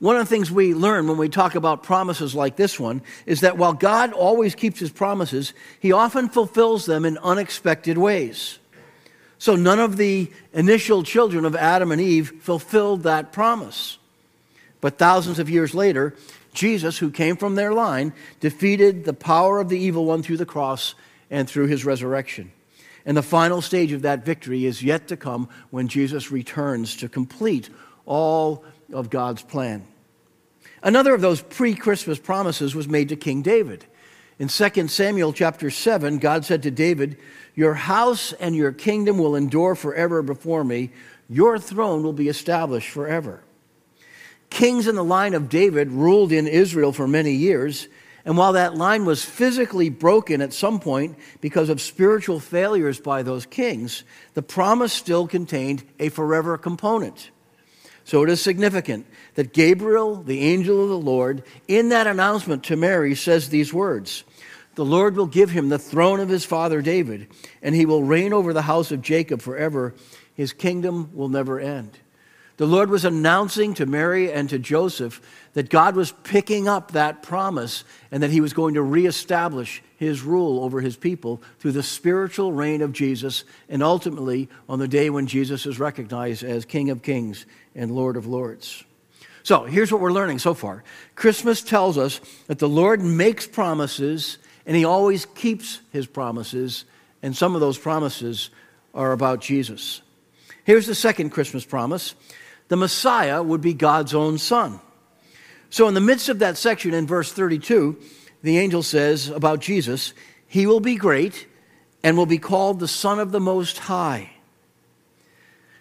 One 0.00 0.16
of 0.16 0.28
the 0.28 0.34
things 0.34 0.50
we 0.50 0.74
learn 0.74 1.06
when 1.06 1.18
we 1.18 1.28
talk 1.28 1.54
about 1.54 1.84
promises 1.84 2.34
like 2.34 2.56
this 2.56 2.80
one 2.80 3.00
is 3.26 3.42
that 3.42 3.56
while 3.56 3.74
God 3.74 4.12
always 4.12 4.56
keeps 4.56 4.80
his 4.80 4.90
promises, 4.90 5.54
he 5.78 5.92
often 5.92 6.28
fulfills 6.28 6.84
them 6.84 7.04
in 7.04 7.16
unexpected 7.18 7.96
ways. 7.96 8.58
So 9.42 9.56
none 9.56 9.80
of 9.80 9.96
the 9.96 10.30
initial 10.52 11.02
children 11.02 11.44
of 11.44 11.56
Adam 11.56 11.90
and 11.90 12.00
Eve 12.00 12.32
fulfilled 12.42 13.02
that 13.02 13.32
promise. 13.32 13.98
But 14.80 14.98
thousands 14.98 15.40
of 15.40 15.50
years 15.50 15.74
later, 15.74 16.14
Jesus, 16.54 16.98
who 16.98 17.10
came 17.10 17.36
from 17.36 17.56
their 17.56 17.72
line, 17.72 18.12
defeated 18.38 19.04
the 19.04 19.12
power 19.12 19.58
of 19.58 19.68
the 19.68 19.80
evil 19.80 20.04
one 20.04 20.22
through 20.22 20.36
the 20.36 20.46
cross 20.46 20.94
and 21.28 21.50
through 21.50 21.66
his 21.66 21.84
resurrection. 21.84 22.52
And 23.04 23.16
the 23.16 23.22
final 23.24 23.60
stage 23.60 23.90
of 23.90 24.02
that 24.02 24.24
victory 24.24 24.64
is 24.64 24.80
yet 24.80 25.08
to 25.08 25.16
come 25.16 25.48
when 25.70 25.88
Jesus 25.88 26.30
returns 26.30 26.96
to 26.98 27.08
complete 27.08 27.68
all 28.06 28.64
of 28.92 29.10
God's 29.10 29.42
plan. 29.42 29.84
Another 30.84 31.14
of 31.14 31.20
those 31.20 31.42
pre-Christmas 31.42 32.20
promises 32.20 32.76
was 32.76 32.86
made 32.86 33.08
to 33.08 33.16
King 33.16 33.42
David. 33.42 33.86
In 34.38 34.46
2 34.46 34.86
Samuel 34.86 35.32
chapter 35.32 35.68
7, 35.68 36.18
God 36.18 36.44
said 36.44 36.62
to 36.62 36.70
David, 36.70 37.18
"Your 37.54 37.74
house 37.74 38.32
and 38.40 38.56
your 38.56 38.72
kingdom 38.72 39.18
will 39.18 39.36
endure 39.36 39.74
forever 39.74 40.22
before 40.22 40.64
me. 40.64 40.90
Your 41.28 41.58
throne 41.58 42.02
will 42.02 42.12
be 42.12 42.28
established 42.28 42.88
forever." 42.88 43.40
Kings 44.50 44.86
in 44.86 44.96
the 44.96 45.04
line 45.04 45.34
of 45.34 45.48
David 45.48 45.90
ruled 45.90 46.30
in 46.30 46.46
Israel 46.46 46.92
for 46.92 47.08
many 47.08 47.32
years, 47.32 47.88
and 48.24 48.36
while 48.36 48.52
that 48.52 48.76
line 48.76 49.04
was 49.04 49.24
physically 49.24 49.88
broken 49.88 50.40
at 50.40 50.52
some 50.52 50.78
point 50.78 51.16
because 51.40 51.68
of 51.68 51.80
spiritual 51.80 52.38
failures 52.38 53.00
by 53.00 53.22
those 53.22 53.46
kings, 53.46 54.04
the 54.34 54.42
promise 54.42 54.92
still 54.92 55.26
contained 55.26 55.82
a 55.98 56.08
forever 56.10 56.58
component. 56.58 57.30
So 58.04 58.22
it 58.22 58.30
is 58.30 58.40
significant 58.40 59.06
that 59.34 59.52
Gabriel, 59.52 60.22
the 60.22 60.40
angel 60.40 60.82
of 60.82 60.88
the 60.88 60.98
Lord, 60.98 61.42
in 61.66 61.88
that 61.90 62.06
announcement 62.06 62.64
to 62.64 62.76
Mary 62.76 63.14
says 63.14 63.48
these 63.48 63.72
words 63.72 64.24
The 64.74 64.84
Lord 64.84 65.16
will 65.16 65.26
give 65.26 65.50
him 65.50 65.68
the 65.68 65.78
throne 65.78 66.20
of 66.20 66.28
his 66.28 66.44
father 66.44 66.80
David, 66.80 67.28
and 67.62 67.74
he 67.74 67.86
will 67.86 68.02
reign 68.02 68.32
over 68.32 68.52
the 68.52 68.62
house 68.62 68.90
of 68.90 69.02
Jacob 69.02 69.42
forever. 69.42 69.94
His 70.34 70.52
kingdom 70.52 71.10
will 71.14 71.28
never 71.28 71.60
end. 71.60 71.98
The 72.56 72.66
Lord 72.66 72.90
was 72.90 73.04
announcing 73.04 73.74
to 73.74 73.86
Mary 73.86 74.30
and 74.30 74.48
to 74.50 74.58
Joseph 74.58 75.20
that 75.54 75.68
God 75.68 75.96
was 75.96 76.12
picking 76.12 76.68
up 76.68 76.92
that 76.92 77.22
promise 77.22 77.84
and 78.10 78.22
that 78.22 78.30
he 78.30 78.40
was 78.40 78.52
going 78.52 78.74
to 78.74 78.82
reestablish 78.82 79.82
his 79.96 80.22
rule 80.22 80.62
over 80.62 80.80
his 80.80 80.96
people 80.96 81.42
through 81.58 81.72
the 81.72 81.82
spiritual 81.82 82.52
reign 82.52 82.82
of 82.82 82.92
Jesus 82.92 83.44
and 83.68 83.82
ultimately 83.82 84.48
on 84.68 84.78
the 84.78 84.88
day 84.88 85.10
when 85.10 85.26
Jesus 85.26 85.66
is 85.66 85.80
recognized 85.80 86.44
as 86.44 86.64
King 86.64 86.90
of 86.90 87.02
Kings 87.02 87.46
and 87.74 87.90
Lord 87.90 88.16
of 88.16 88.26
Lords. 88.26 88.84
So 89.42 89.64
here's 89.64 89.90
what 89.90 90.00
we're 90.00 90.12
learning 90.12 90.38
so 90.38 90.54
far 90.54 90.84
Christmas 91.14 91.62
tells 91.62 91.98
us 91.98 92.20
that 92.46 92.58
the 92.58 92.68
Lord 92.68 93.02
makes 93.02 93.46
promises 93.46 94.38
and 94.66 94.76
he 94.76 94.84
always 94.84 95.26
keeps 95.26 95.80
his 95.90 96.06
promises, 96.06 96.84
and 97.22 97.36
some 97.36 97.54
of 97.54 97.60
those 97.60 97.78
promises 97.78 98.50
are 98.94 99.12
about 99.12 99.40
Jesus. 99.40 100.02
Here's 100.64 100.86
the 100.86 100.94
second 100.94 101.30
Christmas 101.30 101.64
promise 101.64 102.14
the 102.68 102.76
Messiah 102.76 103.42
would 103.42 103.60
be 103.60 103.74
God's 103.74 104.14
own 104.14 104.38
son. 104.38 104.80
So, 105.70 105.88
in 105.88 105.94
the 105.94 106.00
midst 106.00 106.28
of 106.28 106.38
that 106.40 106.56
section 106.56 106.94
in 106.94 107.06
verse 107.06 107.32
32, 107.32 107.98
the 108.42 108.58
angel 108.58 108.82
says 108.82 109.28
about 109.28 109.60
Jesus, 109.60 110.12
He 110.46 110.66
will 110.66 110.80
be 110.80 110.96
great 110.96 111.46
and 112.02 112.16
will 112.16 112.26
be 112.26 112.38
called 112.38 112.80
the 112.80 112.88
Son 112.88 113.18
of 113.18 113.32
the 113.32 113.40
Most 113.40 113.78
High. 113.78 114.30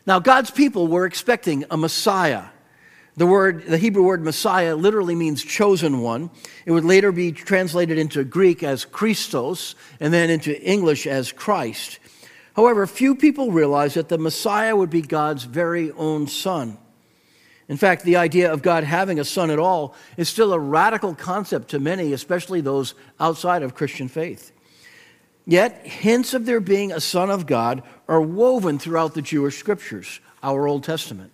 Now, 0.05 0.19
God's 0.19 0.51
people 0.51 0.87
were 0.87 1.05
expecting 1.05 1.65
a 1.69 1.77
Messiah. 1.77 2.45
The 3.17 3.27
word, 3.27 3.65
the 3.65 3.77
Hebrew 3.77 4.03
word 4.03 4.23
Messiah 4.23 4.75
literally 4.75 5.15
means 5.15 5.43
chosen 5.43 5.99
one. 5.99 6.29
It 6.65 6.71
would 6.71 6.85
later 6.85 7.11
be 7.11 7.31
translated 7.31 7.97
into 7.97 8.23
Greek 8.23 8.63
as 8.63 8.85
Christos 8.85 9.75
and 9.99 10.13
then 10.13 10.29
into 10.29 10.59
English 10.61 11.05
as 11.05 11.31
Christ. 11.31 11.99
However, 12.55 12.87
few 12.87 13.15
people 13.15 13.51
realize 13.51 13.95
that 13.95 14.09
the 14.09 14.17
Messiah 14.17 14.75
would 14.75 14.89
be 14.89 15.01
God's 15.01 15.43
very 15.43 15.91
own 15.91 16.27
son. 16.27 16.77
In 17.67 17.77
fact, 17.77 18.03
the 18.03 18.17
idea 18.17 18.51
of 18.51 18.61
God 18.61 18.83
having 18.83 19.19
a 19.19 19.25
son 19.25 19.49
at 19.49 19.59
all 19.59 19.95
is 20.17 20.27
still 20.27 20.51
a 20.51 20.59
radical 20.59 21.15
concept 21.15 21.69
to 21.69 21.79
many, 21.79 22.11
especially 22.11 22.59
those 22.59 22.95
outside 23.19 23.63
of 23.63 23.75
Christian 23.75 24.09
faith. 24.09 24.51
Yet, 25.45 25.85
hints 25.85 26.33
of 26.33 26.45
there 26.45 26.59
being 26.59 26.91
a 26.91 26.99
son 26.99 27.29
of 27.29 27.45
God 27.45 27.83
are 28.07 28.21
woven 28.21 28.77
throughout 28.77 29.13
the 29.13 29.21
Jewish 29.21 29.57
scriptures, 29.57 30.19
our 30.43 30.67
Old 30.67 30.83
Testament. 30.83 31.31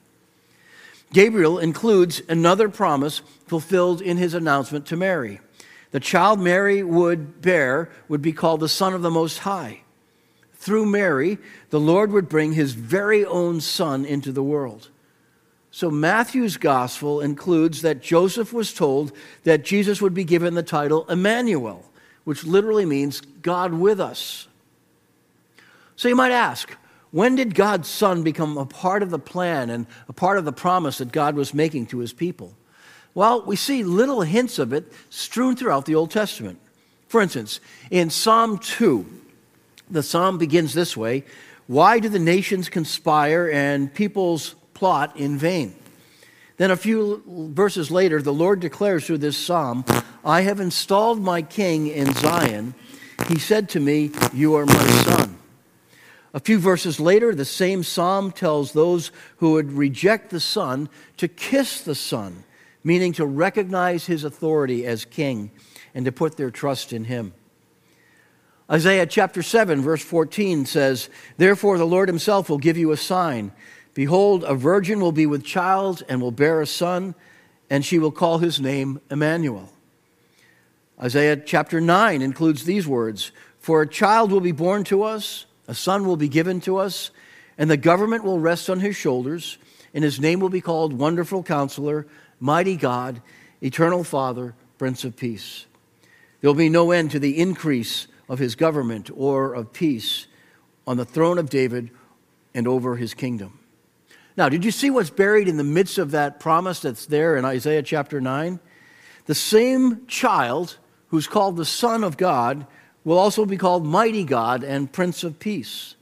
Gabriel 1.13 1.59
includes 1.59 2.21
another 2.27 2.69
promise 2.69 3.19
fulfilled 3.47 4.01
in 4.01 4.17
his 4.17 4.33
announcement 4.33 4.85
to 4.87 4.97
Mary. 4.97 5.39
The 5.91 5.99
child 5.99 6.39
Mary 6.39 6.83
would 6.83 7.41
bear 7.41 7.89
would 8.09 8.21
be 8.21 8.33
called 8.33 8.59
the 8.59 8.69
Son 8.69 8.93
of 8.93 9.01
the 9.01 9.11
Most 9.11 9.39
High. 9.39 9.81
Through 10.55 10.87
Mary, 10.87 11.37
the 11.69 11.79
Lord 11.79 12.11
would 12.11 12.27
bring 12.27 12.53
his 12.53 12.73
very 12.73 13.23
own 13.25 13.61
Son 13.61 14.03
into 14.03 14.31
the 14.31 14.43
world. 14.43 14.89
So, 15.71 15.91
Matthew's 15.91 16.57
gospel 16.57 17.21
includes 17.21 17.83
that 17.83 18.01
Joseph 18.01 18.51
was 18.51 18.73
told 18.73 19.11
that 19.43 19.63
Jesus 19.63 20.01
would 20.01 20.13
be 20.13 20.23
given 20.23 20.55
the 20.55 20.63
title 20.63 21.07
Emmanuel, 21.07 21.85
which 22.23 22.43
literally 22.43 22.85
means 22.85 23.21
God 23.21 23.73
with 23.73 24.01
us. 24.01 24.47
So, 25.95 26.07
you 26.07 26.15
might 26.15 26.31
ask, 26.31 26.75
when 27.11 27.35
did 27.35 27.55
God's 27.55 27.87
Son 27.87 28.23
become 28.23 28.57
a 28.57 28.65
part 28.65 29.03
of 29.03 29.09
the 29.09 29.19
plan 29.19 29.69
and 29.69 29.87
a 30.07 30.13
part 30.13 30.37
of 30.37 30.45
the 30.45 30.51
promise 30.51 30.97
that 30.97 31.11
God 31.11 31.35
was 31.35 31.53
making 31.53 31.87
to 31.87 31.99
his 31.99 32.13
people? 32.13 32.53
Well, 33.13 33.43
we 33.43 33.55
see 33.55 33.83
little 33.83 34.21
hints 34.21 34.59
of 34.59 34.73
it 34.73 34.91
strewn 35.09 35.55
throughout 35.55 35.85
the 35.85 35.95
Old 35.95 36.11
Testament. 36.11 36.59
For 37.07 37.21
instance, 37.21 37.59
in 37.89 38.09
Psalm 38.09 38.57
2, 38.59 39.05
the 39.89 40.03
psalm 40.03 40.37
begins 40.37 40.73
this 40.73 40.95
way 40.95 41.23
Why 41.67 41.99
do 41.99 42.09
the 42.09 42.19
nations 42.19 42.69
conspire 42.69 43.49
and 43.49 43.93
peoples 43.93 44.55
plot 44.77 45.17
in 45.17 45.39
vain. 45.39 45.75
Then 46.57 46.69
a 46.69 46.77
few 46.77 47.23
verses 47.27 47.89
later, 47.89 48.21
the 48.21 48.33
Lord 48.33 48.59
declares 48.59 49.05
through 49.05 49.17
this 49.19 49.37
psalm, 49.37 49.83
I 50.23 50.41
have 50.41 50.59
installed 50.59 51.19
my 51.19 51.41
king 51.41 51.87
in 51.87 52.13
Zion. 52.13 52.75
He 53.27 53.39
said 53.39 53.69
to 53.69 53.79
me, 53.79 54.11
You 54.33 54.55
are 54.55 54.67
my 54.67 54.87
son. 55.03 55.37
A 56.33 56.39
few 56.39 56.59
verses 56.59 56.99
later, 56.99 57.33
the 57.33 57.45
same 57.45 57.83
psalm 57.83 58.31
tells 58.31 58.71
those 58.71 59.11
who 59.37 59.53
would 59.53 59.71
reject 59.71 60.29
the 60.29 60.39
son 60.39 60.89
to 61.17 61.27
kiss 61.27 61.81
the 61.81 61.95
son, 61.95 62.43
meaning 62.83 63.13
to 63.13 63.25
recognize 63.25 64.05
his 64.05 64.23
authority 64.23 64.85
as 64.85 65.05
king 65.05 65.51
and 65.93 66.05
to 66.05 66.11
put 66.11 66.37
their 66.37 66.51
trust 66.51 66.93
in 66.93 67.05
him. 67.05 67.33
Isaiah 68.69 69.05
chapter 69.05 69.41
7, 69.41 69.81
verse 69.81 70.03
14 70.03 70.65
says, 70.65 71.09
Therefore 71.37 71.77
the 71.77 71.85
Lord 71.85 72.09
himself 72.09 72.49
will 72.49 72.57
give 72.57 72.77
you 72.77 72.91
a 72.91 72.97
sign. 72.97 73.53
Behold, 73.93 74.43
a 74.43 74.53
virgin 74.53 74.99
will 74.99 75.13
be 75.13 75.25
with 75.25 75.43
child 75.43 76.03
and 76.09 76.21
will 76.21 76.31
bear 76.31 76.61
a 76.61 76.67
son, 76.67 77.15
and 77.69 77.85
she 77.85 77.97
will 77.97 78.11
call 78.11 78.39
his 78.39 78.59
name 78.59 78.99
Emmanuel. 79.09 79.71
Isaiah 81.01 81.37
chapter 81.37 81.79
9 81.79 82.21
includes 82.21 82.65
these 82.65 82.87
words 82.87 83.31
For 83.57 83.81
a 83.81 83.87
child 83.87 84.31
will 84.31 84.41
be 84.41 84.51
born 84.51 84.83
to 84.85 85.03
us, 85.03 85.45
a 85.67 85.75
son 85.75 86.05
will 86.05 86.17
be 86.17 86.29
given 86.29 86.61
to 86.61 86.77
us, 86.77 87.11
and 87.57 87.69
the 87.69 87.77
government 87.77 88.23
will 88.23 88.39
rest 88.39 88.69
on 88.69 88.79
his 88.79 88.95
shoulders, 88.95 89.57
and 89.93 90.03
his 90.03 90.19
name 90.19 90.39
will 90.39 90.49
be 90.49 90.61
called 90.61 90.93
Wonderful 90.93 91.43
Counselor, 91.43 92.07
Mighty 92.39 92.75
God, 92.75 93.21
Eternal 93.61 94.03
Father, 94.03 94.55
Prince 94.77 95.03
of 95.03 95.15
Peace. 95.15 95.65
There 96.41 96.49
will 96.49 96.55
be 96.55 96.69
no 96.69 96.91
end 96.91 97.11
to 97.11 97.19
the 97.19 97.39
increase 97.39 98.07
of 98.29 98.39
his 98.39 98.55
government 98.55 99.09
or 99.15 99.53
of 99.53 99.73
peace 99.73 100.27
on 100.85 100.97
the 100.97 101.05
throne 101.05 101.37
of 101.37 101.49
David 101.49 101.89
and 102.53 102.67
over 102.67 102.95
his 102.95 103.13
kingdom. 103.13 103.59
Now, 104.37 104.49
did 104.49 104.63
you 104.63 104.71
see 104.71 104.91
what's 104.91 105.09
buried 105.09 105.47
in 105.47 105.57
the 105.57 105.63
midst 105.63 105.97
of 105.97 106.11
that 106.11 106.39
promise 106.39 106.79
that's 106.79 107.07
there 107.07 107.35
in 107.37 107.45
Isaiah 107.45 107.81
chapter 107.81 108.21
9? 108.21 108.59
The 109.25 109.35
same 109.35 110.05
child 110.05 110.77
who's 111.07 111.27
called 111.27 111.57
the 111.57 111.65
Son 111.65 112.03
of 112.03 112.17
God 112.17 112.67
will 113.03 113.17
also 113.17 113.45
be 113.45 113.57
called 113.57 113.85
Mighty 113.85 114.23
God 114.23 114.63
and 114.63 114.91
Prince 114.91 115.23
of 115.23 115.39
Peace. 115.39 115.95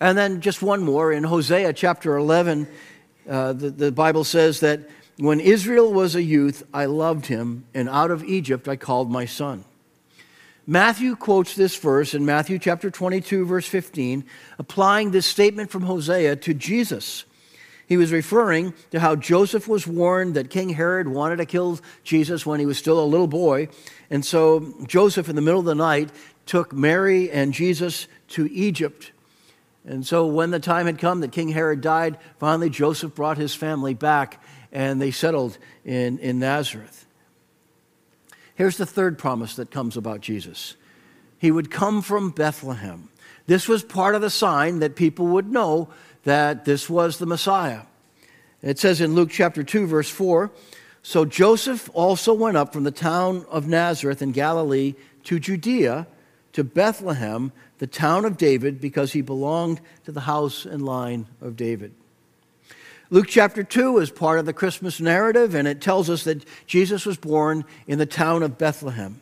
And 0.00 0.18
then 0.18 0.40
just 0.40 0.62
one 0.62 0.82
more 0.82 1.12
in 1.12 1.24
Hosea 1.24 1.72
chapter 1.72 2.16
11, 2.16 2.66
uh, 3.28 3.52
the, 3.52 3.70
the 3.70 3.92
Bible 3.92 4.24
says 4.24 4.60
that 4.60 4.80
when 5.16 5.38
Israel 5.38 5.92
was 5.92 6.14
a 6.14 6.22
youth, 6.22 6.64
I 6.74 6.86
loved 6.86 7.26
him, 7.26 7.64
and 7.72 7.88
out 7.88 8.10
of 8.10 8.24
Egypt 8.24 8.68
I 8.68 8.76
called 8.76 9.10
my 9.10 9.26
son. 9.26 9.64
Matthew 10.66 11.14
quotes 11.14 11.54
this 11.54 11.76
verse 11.76 12.14
in 12.14 12.24
Matthew 12.24 12.58
chapter 12.58 12.90
22, 12.90 13.44
verse 13.44 13.66
15, 13.66 14.24
applying 14.58 15.10
this 15.10 15.26
statement 15.26 15.70
from 15.70 15.82
Hosea 15.82 16.36
to 16.36 16.54
Jesus. 16.54 17.24
He 17.94 17.98
was 17.98 18.10
referring 18.10 18.74
to 18.90 18.98
how 18.98 19.14
Joseph 19.14 19.68
was 19.68 19.86
warned 19.86 20.34
that 20.34 20.50
King 20.50 20.70
Herod 20.70 21.06
wanted 21.06 21.36
to 21.36 21.46
kill 21.46 21.78
Jesus 22.02 22.44
when 22.44 22.58
he 22.58 22.66
was 22.66 22.76
still 22.76 22.98
a 22.98 23.06
little 23.06 23.28
boy. 23.28 23.68
And 24.10 24.26
so 24.26 24.74
Joseph, 24.84 25.28
in 25.28 25.36
the 25.36 25.40
middle 25.40 25.60
of 25.60 25.66
the 25.66 25.76
night, 25.76 26.10
took 26.44 26.72
Mary 26.72 27.30
and 27.30 27.54
Jesus 27.54 28.08
to 28.30 28.50
Egypt. 28.50 29.12
And 29.84 30.04
so 30.04 30.26
when 30.26 30.50
the 30.50 30.58
time 30.58 30.86
had 30.86 30.98
come 30.98 31.20
that 31.20 31.30
King 31.30 31.50
Herod 31.50 31.82
died, 31.82 32.18
finally 32.40 32.68
Joseph 32.68 33.14
brought 33.14 33.38
his 33.38 33.54
family 33.54 33.94
back 33.94 34.42
and 34.72 35.00
they 35.00 35.12
settled 35.12 35.56
in, 35.84 36.18
in 36.18 36.40
Nazareth. 36.40 37.06
Here's 38.56 38.76
the 38.76 38.86
third 38.86 39.20
promise 39.20 39.54
that 39.54 39.70
comes 39.70 39.96
about 39.96 40.20
Jesus 40.20 40.74
He 41.38 41.52
would 41.52 41.70
come 41.70 42.02
from 42.02 42.30
Bethlehem. 42.30 43.08
This 43.46 43.68
was 43.68 43.84
part 43.84 44.16
of 44.16 44.20
the 44.20 44.30
sign 44.30 44.80
that 44.80 44.96
people 44.96 45.28
would 45.28 45.48
know 45.48 45.90
that 46.24 46.64
this 46.64 46.90
was 46.90 47.18
the 47.18 47.26
Messiah. 47.26 47.82
It 48.62 48.78
says 48.78 49.00
in 49.00 49.14
Luke 49.14 49.30
chapter 49.30 49.62
2, 49.62 49.86
verse 49.86 50.08
4 50.08 50.50
So 51.02 51.24
Joseph 51.24 51.88
also 51.92 52.32
went 52.32 52.56
up 52.56 52.72
from 52.72 52.84
the 52.84 52.90
town 52.90 53.44
of 53.50 53.68
Nazareth 53.68 54.22
in 54.22 54.32
Galilee 54.32 54.94
to 55.24 55.38
Judea, 55.38 56.06
to 56.52 56.64
Bethlehem, 56.64 57.52
the 57.78 57.86
town 57.86 58.24
of 58.24 58.36
David, 58.36 58.80
because 58.80 59.12
he 59.12 59.20
belonged 59.20 59.80
to 60.04 60.12
the 60.12 60.20
house 60.20 60.64
and 60.64 60.84
line 60.84 61.26
of 61.40 61.56
David. 61.56 61.92
Luke 63.10 63.26
chapter 63.28 63.62
2 63.62 63.98
is 63.98 64.10
part 64.10 64.38
of 64.38 64.46
the 64.46 64.52
Christmas 64.52 65.00
narrative, 65.00 65.54
and 65.54 65.68
it 65.68 65.80
tells 65.80 66.08
us 66.08 66.24
that 66.24 66.44
Jesus 66.66 67.04
was 67.04 67.16
born 67.16 67.64
in 67.86 67.98
the 67.98 68.06
town 68.06 68.42
of 68.42 68.56
Bethlehem. 68.56 69.20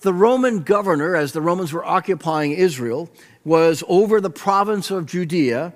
The 0.00 0.14
Roman 0.14 0.62
governor, 0.62 1.14
as 1.14 1.32
the 1.32 1.42
Romans 1.42 1.72
were 1.72 1.84
occupying 1.84 2.52
Israel, 2.52 3.10
was 3.44 3.84
over 3.86 4.20
the 4.20 4.30
province 4.30 4.90
of 4.90 5.04
Judea, 5.04 5.74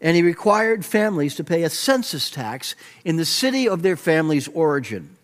and 0.00 0.16
he 0.16 0.22
required 0.22 0.84
families 0.84 1.34
to 1.36 1.44
pay 1.44 1.62
a 1.62 1.70
census 1.70 2.30
tax 2.30 2.74
in 3.04 3.16
the 3.16 3.24
city 3.24 3.68
of 3.68 3.82
their 3.82 3.96
family's 3.96 4.48
origin. 4.48 5.16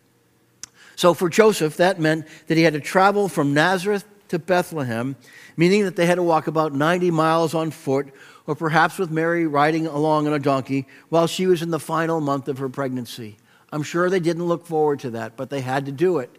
So 0.96 1.14
for 1.14 1.30
Joseph, 1.30 1.78
that 1.78 1.98
meant 1.98 2.26
that 2.46 2.58
he 2.58 2.62
had 2.62 2.74
to 2.74 2.80
travel 2.80 3.28
from 3.28 3.54
Nazareth 3.54 4.04
to 4.28 4.38
Bethlehem, 4.38 5.16
meaning 5.56 5.84
that 5.84 5.96
they 5.96 6.06
had 6.06 6.16
to 6.16 6.22
walk 6.22 6.46
about 6.46 6.74
90 6.74 7.10
miles 7.10 7.54
on 7.54 7.70
foot, 7.70 8.08
or 8.46 8.54
perhaps 8.54 8.98
with 8.98 9.10
Mary 9.10 9.46
riding 9.46 9.86
along 9.86 10.26
on 10.26 10.34
a 10.34 10.38
donkey 10.38 10.86
while 11.08 11.26
she 11.26 11.46
was 11.46 11.62
in 11.62 11.70
the 11.70 11.80
final 11.80 12.20
month 12.20 12.48
of 12.48 12.58
her 12.58 12.68
pregnancy. 12.68 13.36
I'm 13.72 13.82
sure 13.82 14.10
they 14.10 14.20
didn't 14.20 14.44
look 14.44 14.66
forward 14.66 15.00
to 15.00 15.10
that, 15.10 15.36
but 15.36 15.48
they 15.48 15.60
had 15.62 15.86
to 15.86 15.92
do 15.92 16.18
it. 16.18 16.30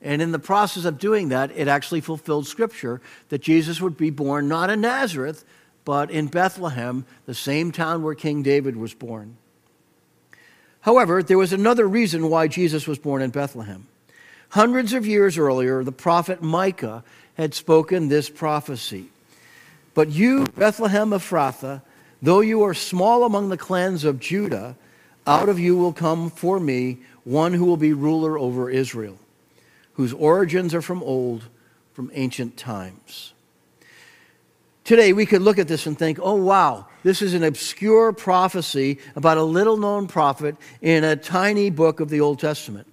And 0.00 0.22
in 0.22 0.32
the 0.32 0.38
process 0.38 0.84
of 0.84 0.98
doing 0.98 1.30
that, 1.30 1.50
it 1.56 1.66
actually 1.66 2.00
fulfilled 2.00 2.46
Scripture 2.46 3.00
that 3.30 3.42
Jesus 3.42 3.80
would 3.80 3.96
be 3.96 4.10
born 4.10 4.48
not 4.48 4.70
in 4.70 4.80
Nazareth, 4.80 5.44
but 5.84 6.10
in 6.10 6.26
Bethlehem, 6.26 7.04
the 7.26 7.34
same 7.34 7.72
town 7.72 8.02
where 8.02 8.14
King 8.14 8.42
David 8.42 8.76
was 8.76 8.94
born. 8.94 9.36
However, 10.82 11.22
there 11.22 11.38
was 11.38 11.52
another 11.52 11.88
reason 11.88 12.30
why 12.30 12.46
Jesus 12.46 12.86
was 12.86 12.98
born 12.98 13.22
in 13.22 13.30
Bethlehem. 13.30 13.88
Hundreds 14.50 14.92
of 14.92 15.06
years 15.06 15.36
earlier, 15.36 15.82
the 15.82 15.92
prophet 15.92 16.42
Micah 16.42 17.02
had 17.36 17.54
spoken 17.54 18.08
this 18.08 18.30
prophecy. 18.30 19.06
But 19.94 20.10
you, 20.10 20.46
Bethlehem 20.46 21.12
of 21.12 21.22
Ephrathah, 21.22 21.82
though 22.22 22.40
you 22.40 22.62
are 22.62 22.74
small 22.74 23.24
among 23.24 23.48
the 23.48 23.58
clans 23.58 24.04
of 24.04 24.20
Judah, 24.20 24.76
out 25.26 25.48
of 25.48 25.58
you 25.58 25.76
will 25.76 25.92
come 25.92 26.30
for 26.30 26.60
me 26.60 26.98
one 27.24 27.52
who 27.52 27.64
will 27.64 27.76
be 27.76 27.92
ruler 27.92 28.38
over 28.38 28.70
Israel 28.70 29.18
whose 29.98 30.12
origins 30.12 30.76
are 30.76 30.80
from 30.80 31.02
old, 31.02 31.48
from 31.92 32.08
ancient 32.14 32.56
times. 32.56 33.32
Today, 34.84 35.12
we 35.12 35.26
could 35.26 35.42
look 35.42 35.58
at 35.58 35.66
this 35.66 35.86
and 35.86 35.98
think, 35.98 36.20
oh, 36.22 36.36
wow, 36.36 36.86
this 37.02 37.20
is 37.20 37.34
an 37.34 37.42
obscure 37.42 38.12
prophecy 38.12 39.00
about 39.16 39.38
a 39.38 39.42
little 39.42 39.76
known 39.76 40.06
prophet 40.06 40.54
in 40.80 41.02
a 41.02 41.16
tiny 41.16 41.68
book 41.68 41.98
of 41.98 42.10
the 42.10 42.20
Old 42.20 42.38
Testament. 42.38 42.86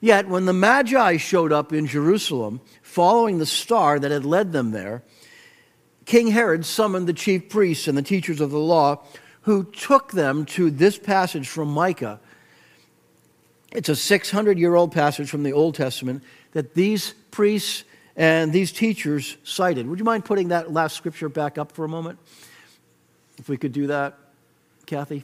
Yet, 0.00 0.28
when 0.28 0.44
the 0.44 0.52
Magi 0.52 1.16
showed 1.16 1.52
up 1.52 1.72
in 1.72 1.88
Jerusalem, 1.88 2.60
following 2.82 3.38
the 3.38 3.44
star 3.44 3.98
that 3.98 4.12
had 4.12 4.24
led 4.24 4.52
them 4.52 4.70
there, 4.70 5.02
King 6.04 6.28
Herod 6.28 6.64
summoned 6.64 7.08
the 7.08 7.12
chief 7.14 7.48
priests 7.48 7.88
and 7.88 7.98
the 7.98 8.02
teachers 8.02 8.40
of 8.40 8.52
the 8.52 8.60
law, 8.60 9.02
who 9.40 9.64
took 9.64 10.12
them 10.12 10.44
to 10.44 10.70
this 10.70 10.98
passage 10.98 11.48
from 11.48 11.66
Micah 11.66 12.20
it's 13.72 13.88
a 13.88 13.96
600 13.96 14.58
year 14.58 14.74
old 14.74 14.92
passage 14.92 15.28
from 15.28 15.42
the 15.42 15.52
Old 15.52 15.74
Testament 15.74 16.22
that 16.52 16.74
these 16.74 17.14
priests 17.30 17.84
and 18.16 18.52
these 18.52 18.72
teachers 18.72 19.36
cited. 19.44 19.86
Would 19.86 19.98
you 19.98 20.04
mind 20.04 20.24
putting 20.24 20.48
that 20.48 20.72
last 20.72 20.96
scripture 20.96 21.28
back 21.28 21.58
up 21.58 21.72
for 21.72 21.84
a 21.84 21.88
moment? 21.88 22.18
If 23.38 23.48
we 23.48 23.56
could 23.56 23.72
do 23.72 23.88
that, 23.88 24.18
Kathy? 24.86 25.22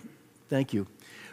Thank 0.48 0.72
you. 0.72 0.86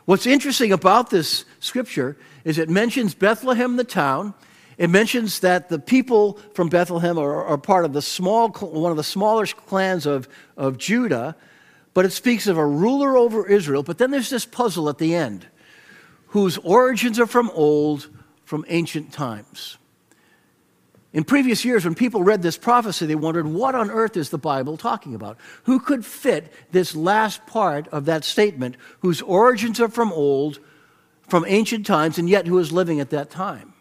What's 0.06 0.26
interesting 0.26 0.72
about 0.72 1.12
this 1.12 1.46
scripture 1.60 2.18
is 2.44 2.58
it 2.58 2.70
mentions 2.70 3.14
Bethlehem, 3.14 3.76
the 3.76 3.84
town. 3.84 4.34
It 4.78 4.90
mentions 4.90 5.42
that 5.42 5.70
the 5.70 5.78
people 5.78 6.40
from 6.56 6.70
Bethlehem 6.70 7.20
are, 7.20 7.46
are 7.46 7.58
part 7.58 7.86
of 7.86 7.94
the 7.94 8.02
small, 8.02 8.50
one 8.50 8.90
of 8.90 8.98
the 8.98 9.04
smaller 9.04 9.46
clans 9.46 10.08
of, 10.08 10.28
of 10.58 10.80
Judah, 10.80 11.36
but 11.94 12.06
it 12.06 12.12
speaks 12.12 12.48
of 12.48 12.58
a 12.58 12.66
ruler 12.66 13.16
over 13.16 13.46
Israel. 13.48 13.84
But 13.84 14.00
then 14.00 14.10
there's 14.10 14.32
this 14.32 14.46
puzzle 14.46 14.90
at 14.90 14.98
the 14.98 15.14
end 15.14 15.46
whose 16.32 16.58
origins 16.60 17.20
are 17.20 17.28
from 17.28 17.50
old, 17.54 18.10
from 18.44 18.66
ancient 18.68 19.14
times. 19.14 19.78
In 21.14 21.26
previous 21.26 21.66
years, 21.66 21.84
when 21.84 21.94
people 21.94 22.24
read 22.24 22.42
this 22.42 22.58
prophecy, 22.58 23.06
they 23.06 23.16
wondered, 23.16 23.46
what 23.46 23.76
on 23.76 23.92
earth 23.92 24.16
is 24.16 24.30
the 24.30 24.38
Bible 24.38 24.78
talking 24.78 25.14
about? 25.14 25.38
Who 25.64 25.80
could 25.80 26.06
fit 26.06 26.54
this 26.72 26.96
last 26.96 27.46
part 27.48 27.90
of 27.90 28.06
that 28.06 28.24
statement, 28.24 28.78
whose 29.02 29.22
origins 29.22 29.82
are 29.82 29.90
from 29.90 30.14
old, 30.14 30.60
from 31.28 31.44
ancient 31.48 31.86
times, 31.86 32.18
and 32.18 32.30
yet 32.30 32.48
who 32.48 32.58
is 32.60 32.72
living 32.72 33.02
at 33.02 33.10
that 33.10 33.30
time? 33.30 33.74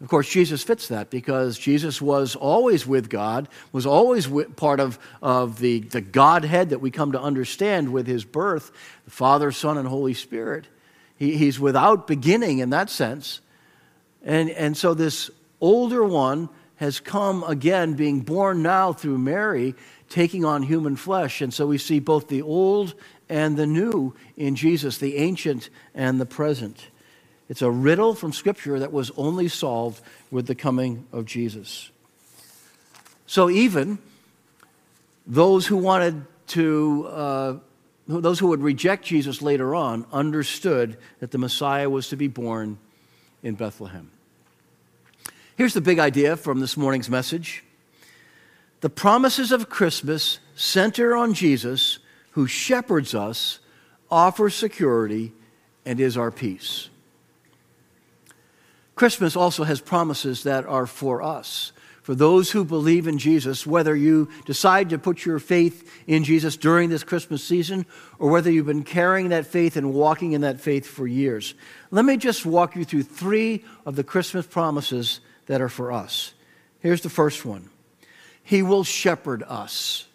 Of 0.00 0.08
course, 0.08 0.30
Jesus 0.30 0.62
fits 0.62 0.88
that 0.88 1.10
because 1.10 1.58
Jesus 1.58 2.00
was 2.00 2.36
always 2.36 2.86
with 2.86 3.10
God, 3.10 3.48
was 3.72 3.84
always 3.84 4.28
part 4.56 4.80
of, 4.80 4.98
of 5.20 5.58
the, 5.58 5.80
the 5.80 6.00
Godhead 6.00 6.70
that 6.70 6.80
we 6.80 6.90
come 6.90 7.12
to 7.12 7.20
understand 7.20 7.92
with 7.92 8.06
his 8.06 8.24
birth 8.24 8.70
the 9.04 9.10
Father, 9.10 9.52
Son, 9.52 9.76
and 9.76 9.88
Holy 9.88 10.14
Spirit. 10.14 10.68
He, 11.18 11.36
he's 11.36 11.58
without 11.60 12.06
beginning 12.06 12.60
in 12.60 12.70
that 12.70 12.88
sense. 12.90 13.40
And, 14.22 14.50
and 14.50 14.76
so 14.76 14.94
this 14.94 15.30
older 15.60 16.04
one 16.04 16.48
has 16.76 17.00
come 17.00 17.42
again, 17.42 17.94
being 17.94 18.20
born 18.20 18.62
now 18.62 18.92
through 18.92 19.18
Mary, 19.18 19.74
taking 20.08 20.44
on 20.44 20.62
human 20.62 20.96
flesh. 20.96 21.40
And 21.40 21.52
so 21.52 21.66
we 21.66 21.76
see 21.76 21.98
both 21.98 22.28
the 22.28 22.42
old 22.42 22.94
and 23.28 23.56
the 23.56 23.66
new 23.66 24.14
in 24.36 24.54
Jesus, 24.54 24.98
the 24.98 25.16
ancient 25.16 25.70
and 25.94 26.20
the 26.20 26.26
present. 26.26 26.86
It's 27.48 27.62
a 27.62 27.70
riddle 27.70 28.14
from 28.14 28.32
Scripture 28.32 28.78
that 28.78 28.92
was 28.92 29.10
only 29.16 29.48
solved 29.48 30.02
with 30.30 30.46
the 30.46 30.54
coming 30.54 31.06
of 31.12 31.24
Jesus. 31.24 31.90
So 33.26 33.50
even 33.50 33.98
those 35.26 35.66
who 35.66 35.76
wanted 35.76 36.24
to 36.48 37.08
uh, 37.10 37.54
those 38.08 38.38
who 38.38 38.48
would 38.48 38.62
reject 38.62 39.04
Jesus 39.04 39.42
later 39.42 39.74
on 39.74 40.06
understood 40.12 40.96
that 41.20 41.30
the 41.30 41.38
Messiah 41.38 41.90
was 41.90 42.08
to 42.08 42.16
be 42.16 42.26
born 42.26 42.78
in 43.42 43.54
Bethlehem. 43.54 44.10
Here's 45.56 45.74
the 45.74 45.80
big 45.82 45.98
idea 45.98 46.36
from 46.36 46.60
this 46.60 46.76
morning's 46.76 47.10
message 47.10 47.64
the 48.80 48.88
promises 48.88 49.52
of 49.52 49.68
Christmas 49.68 50.38
center 50.54 51.16
on 51.16 51.34
Jesus, 51.34 51.98
who 52.30 52.46
shepherds 52.46 53.14
us, 53.14 53.58
offers 54.10 54.54
security, 54.54 55.32
and 55.84 56.00
is 56.00 56.16
our 56.16 56.30
peace. 56.30 56.88
Christmas 58.94 59.36
also 59.36 59.64
has 59.64 59.80
promises 59.80 60.44
that 60.44 60.64
are 60.64 60.86
for 60.86 61.22
us 61.22 61.72
for 62.08 62.14
those 62.14 62.50
who 62.50 62.64
believe 62.64 63.06
in 63.06 63.18
Jesus, 63.18 63.66
whether 63.66 63.94
you 63.94 64.30
decide 64.46 64.88
to 64.88 64.98
put 64.98 65.26
your 65.26 65.38
faith 65.38 65.92
in 66.06 66.24
Jesus 66.24 66.56
during 66.56 66.88
this 66.88 67.04
Christmas 67.04 67.44
season 67.44 67.84
or 68.18 68.30
whether 68.30 68.50
you've 68.50 68.64
been 68.64 68.82
carrying 68.82 69.28
that 69.28 69.46
faith 69.46 69.76
and 69.76 69.92
walking 69.92 70.32
in 70.32 70.40
that 70.40 70.58
faith 70.58 70.86
for 70.86 71.06
years. 71.06 71.52
Let 71.90 72.06
me 72.06 72.16
just 72.16 72.46
walk 72.46 72.76
you 72.76 72.86
through 72.86 73.02
three 73.02 73.62
of 73.84 73.94
the 73.94 74.04
Christmas 74.04 74.46
promises 74.46 75.20
that 75.48 75.60
are 75.60 75.68
for 75.68 75.92
us. 75.92 76.32
Here's 76.80 77.02
the 77.02 77.10
first 77.10 77.44
one 77.44 77.68
He 78.42 78.62
will 78.62 78.84
shepherd 78.84 79.42
us. 79.42 80.06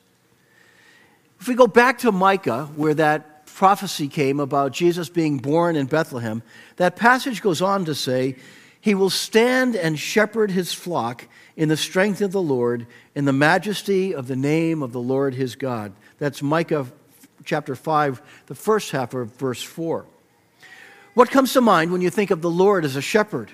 If 1.39 1.47
we 1.47 1.53
go 1.53 1.67
back 1.67 1.99
to 1.99 2.11
Micah, 2.11 2.71
where 2.75 2.95
that 2.95 3.45
prophecy 3.45 4.07
came 4.07 4.39
about 4.39 4.71
Jesus 4.71 5.09
being 5.09 5.37
born 5.37 5.75
in 5.75 5.85
Bethlehem, 5.85 6.41
that 6.77 6.95
passage 6.95 7.43
goes 7.43 7.61
on 7.61 7.85
to 7.85 7.93
say, 7.93 8.37
He 8.83 8.95
will 8.95 9.09
stand 9.09 9.77
and 9.77 9.97
shepherd 9.97 10.51
his 10.51 10.73
flock 10.73 11.29
in 11.55 11.69
the 11.69 11.77
strength 11.77 12.19
of 12.19 12.33
the 12.33 12.41
Lord, 12.41 12.85
in 13.15 13.23
the 13.23 13.31
majesty 13.31 14.13
of 14.13 14.27
the 14.27 14.35
name 14.35 14.83
of 14.83 14.91
the 14.91 14.99
Lord 14.99 15.35
his 15.35 15.55
God. 15.55 15.93
That's 16.17 16.41
Micah 16.41 16.87
chapter 17.45 17.77
5, 17.77 18.21
the 18.47 18.55
first 18.55 18.91
half 18.91 19.13
of 19.13 19.29
verse 19.35 19.63
4. 19.63 20.05
What 21.13 21.31
comes 21.31 21.53
to 21.53 21.61
mind 21.61 21.93
when 21.93 22.01
you 22.01 22.09
think 22.09 22.29
of 22.29 22.41
the 22.41 22.49
Lord 22.49 22.83
as 22.83 22.97
a 22.97 23.01
shepherd? 23.01 23.51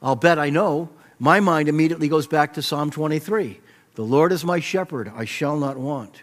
I'll 0.00 0.14
bet 0.14 0.38
I 0.38 0.50
know. 0.50 0.90
My 1.18 1.40
mind 1.40 1.68
immediately 1.68 2.06
goes 2.06 2.28
back 2.28 2.54
to 2.54 2.62
Psalm 2.62 2.92
23 2.92 3.58
The 3.96 4.04
Lord 4.04 4.30
is 4.30 4.44
my 4.44 4.60
shepherd, 4.60 5.10
I 5.16 5.24
shall 5.24 5.56
not 5.56 5.76
want. 5.76 6.22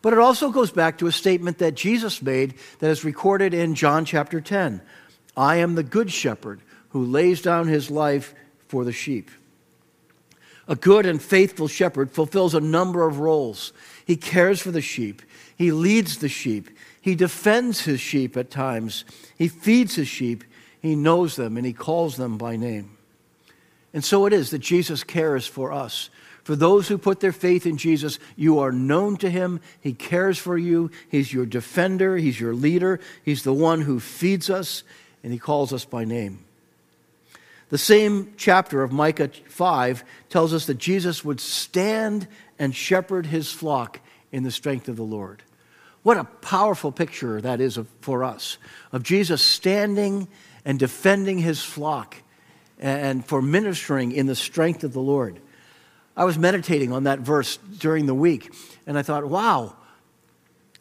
But 0.00 0.12
it 0.12 0.20
also 0.20 0.50
goes 0.50 0.70
back 0.70 0.98
to 0.98 1.08
a 1.08 1.12
statement 1.12 1.58
that 1.58 1.74
Jesus 1.74 2.22
made 2.22 2.54
that 2.78 2.90
is 2.90 3.02
recorded 3.02 3.52
in 3.52 3.74
John 3.74 4.04
chapter 4.04 4.40
10 4.40 4.80
I 5.36 5.56
am 5.56 5.74
the 5.74 5.82
good 5.82 6.12
shepherd 6.12 6.60
who 6.90 7.04
lays 7.04 7.42
down 7.42 7.68
his 7.68 7.90
life 7.90 8.34
for 8.66 8.84
the 8.84 8.92
sheep. 8.92 9.30
A 10.66 10.76
good 10.76 11.06
and 11.06 11.20
faithful 11.20 11.68
shepherd 11.68 12.10
fulfills 12.10 12.54
a 12.54 12.60
number 12.60 13.06
of 13.06 13.20
roles. 13.20 13.72
He 14.04 14.16
cares 14.16 14.60
for 14.60 14.70
the 14.70 14.80
sheep, 14.80 15.22
he 15.56 15.72
leads 15.72 16.18
the 16.18 16.28
sheep, 16.28 16.68
he 17.00 17.14
defends 17.14 17.82
his 17.82 18.00
sheep 18.00 18.36
at 18.36 18.50
times, 18.50 19.04
he 19.36 19.48
feeds 19.48 19.94
his 19.94 20.08
sheep, 20.08 20.44
he 20.80 20.94
knows 20.94 21.36
them, 21.36 21.56
and 21.56 21.66
he 21.66 21.72
calls 21.72 22.16
them 22.16 22.38
by 22.38 22.56
name. 22.56 22.96
And 23.92 24.04
so 24.04 24.26
it 24.26 24.32
is 24.32 24.50
that 24.50 24.58
Jesus 24.58 25.02
cares 25.02 25.46
for 25.46 25.72
us. 25.72 26.10
For 26.44 26.56
those 26.56 26.88
who 26.88 26.96
put 26.96 27.20
their 27.20 27.32
faith 27.32 27.66
in 27.66 27.76
Jesus, 27.76 28.18
you 28.36 28.58
are 28.60 28.72
known 28.72 29.16
to 29.18 29.28
him. 29.28 29.60
He 29.80 29.92
cares 29.92 30.38
for 30.38 30.56
you. 30.56 30.90
He's 31.10 31.32
your 31.32 31.44
defender. 31.44 32.16
He's 32.16 32.40
your 32.40 32.54
leader. 32.54 33.00
He's 33.22 33.42
the 33.42 33.52
one 33.52 33.82
who 33.82 34.00
feeds 34.00 34.48
us, 34.48 34.82
and 35.22 35.32
he 35.32 35.38
calls 35.38 35.72
us 35.72 35.84
by 35.84 36.04
name. 36.04 36.44
The 37.70 37.78
same 37.78 38.32
chapter 38.36 38.82
of 38.82 38.92
Micah 38.92 39.30
5 39.48 40.04
tells 40.30 40.54
us 40.54 40.66
that 40.66 40.78
Jesus 40.78 41.24
would 41.24 41.40
stand 41.40 42.26
and 42.58 42.74
shepherd 42.74 43.26
his 43.26 43.52
flock 43.52 44.00
in 44.32 44.42
the 44.42 44.50
strength 44.50 44.88
of 44.88 44.96
the 44.96 45.02
Lord. 45.02 45.42
What 46.02 46.16
a 46.16 46.24
powerful 46.24 46.92
picture 46.92 47.40
that 47.40 47.60
is 47.60 47.78
for 48.00 48.24
us 48.24 48.56
of 48.92 49.02
Jesus 49.02 49.42
standing 49.42 50.28
and 50.64 50.78
defending 50.78 51.38
his 51.38 51.62
flock 51.62 52.16
and 52.78 53.24
for 53.24 53.42
ministering 53.42 54.12
in 54.12 54.26
the 54.26 54.34
strength 54.34 54.84
of 54.84 54.92
the 54.92 55.00
Lord. 55.00 55.40
I 56.16 56.24
was 56.24 56.38
meditating 56.38 56.92
on 56.92 57.04
that 57.04 57.20
verse 57.20 57.58
during 57.78 58.06
the 58.06 58.14
week, 58.14 58.52
and 58.86 58.98
I 58.98 59.02
thought, 59.02 59.24
wow, 59.26 59.76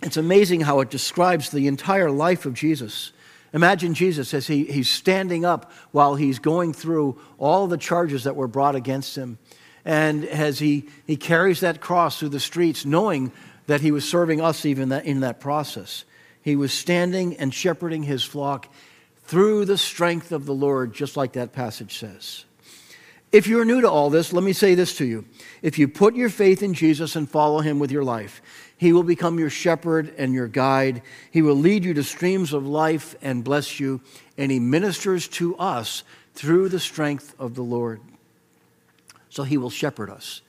it's 0.01 0.17
amazing 0.17 0.61
how 0.61 0.79
it 0.79 0.89
describes 0.89 1.49
the 1.49 1.67
entire 1.67 2.09
life 2.09 2.45
of 2.45 2.53
Jesus. 2.53 3.11
Imagine 3.53 3.93
Jesus 3.93 4.33
as 4.33 4.47
he, 4.47 4.65
he's 4.65 4.89
standing 4.89 5.45
up 5.45 5.71
while 5.91 6.15
he's 6.15 6.39
going 6.39 6.73
through 6.73 7.19
all 7.37 7.67
the 7.67 7.77
charges 7.77 8.25
that 8.25 8.35
were 8.35 8.47
brought 8.47 8.75
against 8.75 9.15
him. 9.15 9.37
And 9.85 10.25
as 10.25 10.59
he, 10.59 10.89
he 11.05 11.15
carries 11.15 11.61
that 11.61 11.79
cross 11.79 12.19
through 12.19 12.29
the 12.29 12.39
streets, 12.39 12.85
knowing 12.85 13.31
that 13.67 13.81
he 13.81 13.91
was 13.91 14.07
serving 14.07 14.41
us 14.41 14.65
even 14.65 14.89
that, 14.89 15.05
in 15.05 15.21
that 15.21 15.39
process, 15.39 16.03
he 16.41 16.55
was 16.55 16.73
standing 16.73 17.37
and 17.37 17.53
shepherding 17.53 18.03
his 18.03 18.23
flock 18.23 18.67
through 19.25 19.65
the 19.65 19.77
strength 19.77 20.31
of 20.31 20.45
the 20.45 20.53
Lord, 20.53 20.93
just 20.93 21.17
like 21.17 21.33
that 21.33 21.53
passage 21.53 21.97
says. 21.97 22.45
If 23.31 23.47
you're 23.47 23.65
new 23.65 23.81
to 23.81 23.89
all 23.89 24.09
this, 24.09 24.31
let 24.31 24.43
me 24.43 24.53
say 24.53 24.73
this 24.73 24.95
to 24.97 25.05
you. 25.05 25.25
If 25.61 25.77
you 25.77 25.89
put 25.89 26.15
your 26.15 26.29
faith 26.29 26.63
in 26.63 26.73
Jesus 26.73 27.15
and 27.17 27.29
follow 27.29 27.59
him 27.59 27.77
with 27.77 27.91
your 27.91 28.05
life, 28.05 28.41
he 28.77 28.93
will 28.93 29.03
become 29.03 29.39
your 29.39 29.49
shepherd 29.49 30.13
and 30.17 30.33
your 30.33 30.47
guide. 30.47 31.01
He 31.31 31.41
will 31.41 31.55
lead 31.55 31.83
you 31.83 31.93
to 31.95 32.03
streams 32.03 32.53
of 32.53 32.65
life 32.65 33.15
and 33.21 33.43
bless 33.43 33.79
you, 33.79 34.01
and 34.37 34.51
he 34.51 34.59
ministers 34.59 35.27
to 35.29 35.57
us 35.57 36.03
through 36.35 36.69
the 36.69 36.79
strength 36.79 37.35
of 37.39 37.55
the 37.55 37.63
Lord. 37.63 37.99
So 39.29 39.43
he 39.43 39.57
will 39.57 39.71
shepherd 39.71 40.09
us. 40.09 40.41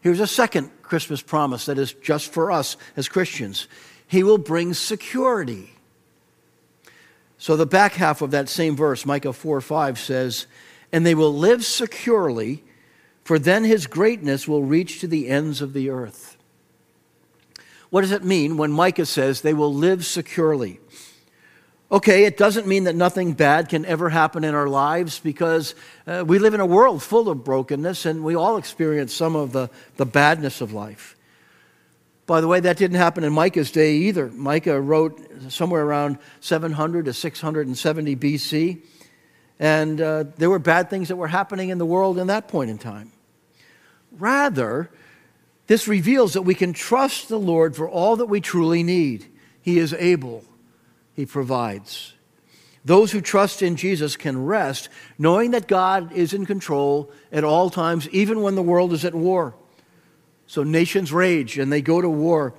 Here's 0.00 0.20
a 0.20 0.26
second 0.26 0.70
Christmas 0.82 1.22
promise 1.22 1.66
that 1.66 1.78
is 1.78 1.94
just 1.94 2.32
for 2.32 2.52
us 2.52 2.76
as 2.96 3.08
Christians 3.08 3.68
He 4.06 4.22
will 4.22 4.38
bring 4.38 4.74
security. 4.74 5.70
So 7.38 7.56
the 7.56 7.66
back 7.66 7.94
half 7.94 8.22
of 8.22 8.30
that 8.30 8.48
same 8.48 8.76
verse, 8.76 9.04
Micah 9.04 9.32
4 9.32 9.60
5, 9.60 9.98
says, 9.98 10.46
and 10.92 11.04
they 11.04 11.14
will 11.14 11.34
live 11.34 11.64
securely, 11.64 12.62
for 13.24 13.38
then 13.38 13.64
his 13.64 13.86
greatness 13.86 14.46
will 14.46 14.62
reach 14.62 15.00
to 15.00 15.08
the 15.08 15.28
ends 15.28 15.60
of 15.60 15.72
the 15.72 15.90
earth. 15.90 16.33
What 17.94 18.00
does 18.00 18.10
it 18.10 18.24
mean 18.24 18.56
when 18.56 18.72
Micah 18.72 19.06
says 19.06 19.42
they 19.42 19.54
will 19.54 19.72
live 19.72 20.04
securely? 20.04 20.80
Okay, 21.92 22.24
it 22.24 22.36
doesn't 22.36 22.66
mean 22.66 22.82
that 22.84 22.96
nothing 22.96 23.34
bad 23.34 23.68
can 23.68 23.84
ever 23.84 24.08
happen 24.08 24.42
in 24.42 24.52
our 24.52 24.66
lives 24.66 25.20
because 25.20 25.76
uh, 26.04 26.24
we 26.26 26.40
live 26.40 26.54
in 26.54 26.60
a 26.60 26.66
world 26.66 27.04
full 27.04 27.28
of 27.28 27.44
brokenness 27.44 28.04
and 28.04 28.24
we 28.24 28.34
all 28.34 28.56
experience 28.56 29.14
some 29.14 29.36
of 29.36 29.52
the, 29.52 29.70
the 29.96 30.04
badness 30.04 30.60
of 30.60 30.72
life. 30.72 31.14
By 32.26 32.40
the 32.40 32.48
way, 32.48 32.58
that 32.58 32.78
didn't 32.78 32.96
happen 32.96 33.22
in 33.22 33.32
Micah's 33.32 33.70
day 33.70 33.92
either. 33.94 34.26
Micah 34.26 34.80
wrote 34.80 35.20
somewhere 35.48 35.84
around 35.84 36.18
700 36.40 37.04
to 37.04 37.12
670 37.12 38.16
BC. 38.16 38.82
And 39.60 40.00
uh, 40.00 40.24
there 40.36 40.50
were 40.50 40.58
bad 40.58 40.90
things 40.90 41.06
that 41.10 41.16
were 41.16 41.28
happening 41.28 41.68
in 41.68 41.78
the 41.78 41.86
world 41.86 42.18
in 42.18 42.26
that 42.26 42.48
point 42.48 42.70
in 42.70 42.78
time. 42.78 43.12
Rather, 44.10 44.90
this 45.66 45.88
reveals 45.88 46.34
that 46.34 46.42
we 46.42 46.54
can 46.54 46.72
trust 46.72 47.28
the 47.28 47.38
Lord 47.38 47.74
for 47.74 47.88
all 47.88 48.16
that 48.16 48.26
we 48.26 48.40
truly 48.40 48.82
need. 48.82 49.26
He 49.60 49.78
is 49.78 49.94
able, 49.94 50.44
He 51.14 51.26
provides. 51.26 52.12
Those 52.84 53.12
who 53.12 53.22
trust 53.22 53.62
in 53.62 53.76
Jesus 53.76 54.16
can 54.16 54.44
rest 54.44 54.90
knowing 55.18 55.52
that 55.52 55.66
God 55.66 56.12
is 56.12 56.34
in 56.34 56.44
control 56.44 57.10
at 57.32 57.42
all 57.42 57.70
times, 57.70 58.08
even 58.10 58.42
when 58.42 58.56
the 58.56 58.62
world 58.62 58.92
is 58.92 59.06
at 59.06 59.14
war. 59.14 59.54
So 60.46 60.62
nations 60.62 61.10
rage 61.10 61.58
and 61.58 61.72
they 61.72 61.80
go 61.80 62.02
to 62.02 62.10
war, 62.10 62.52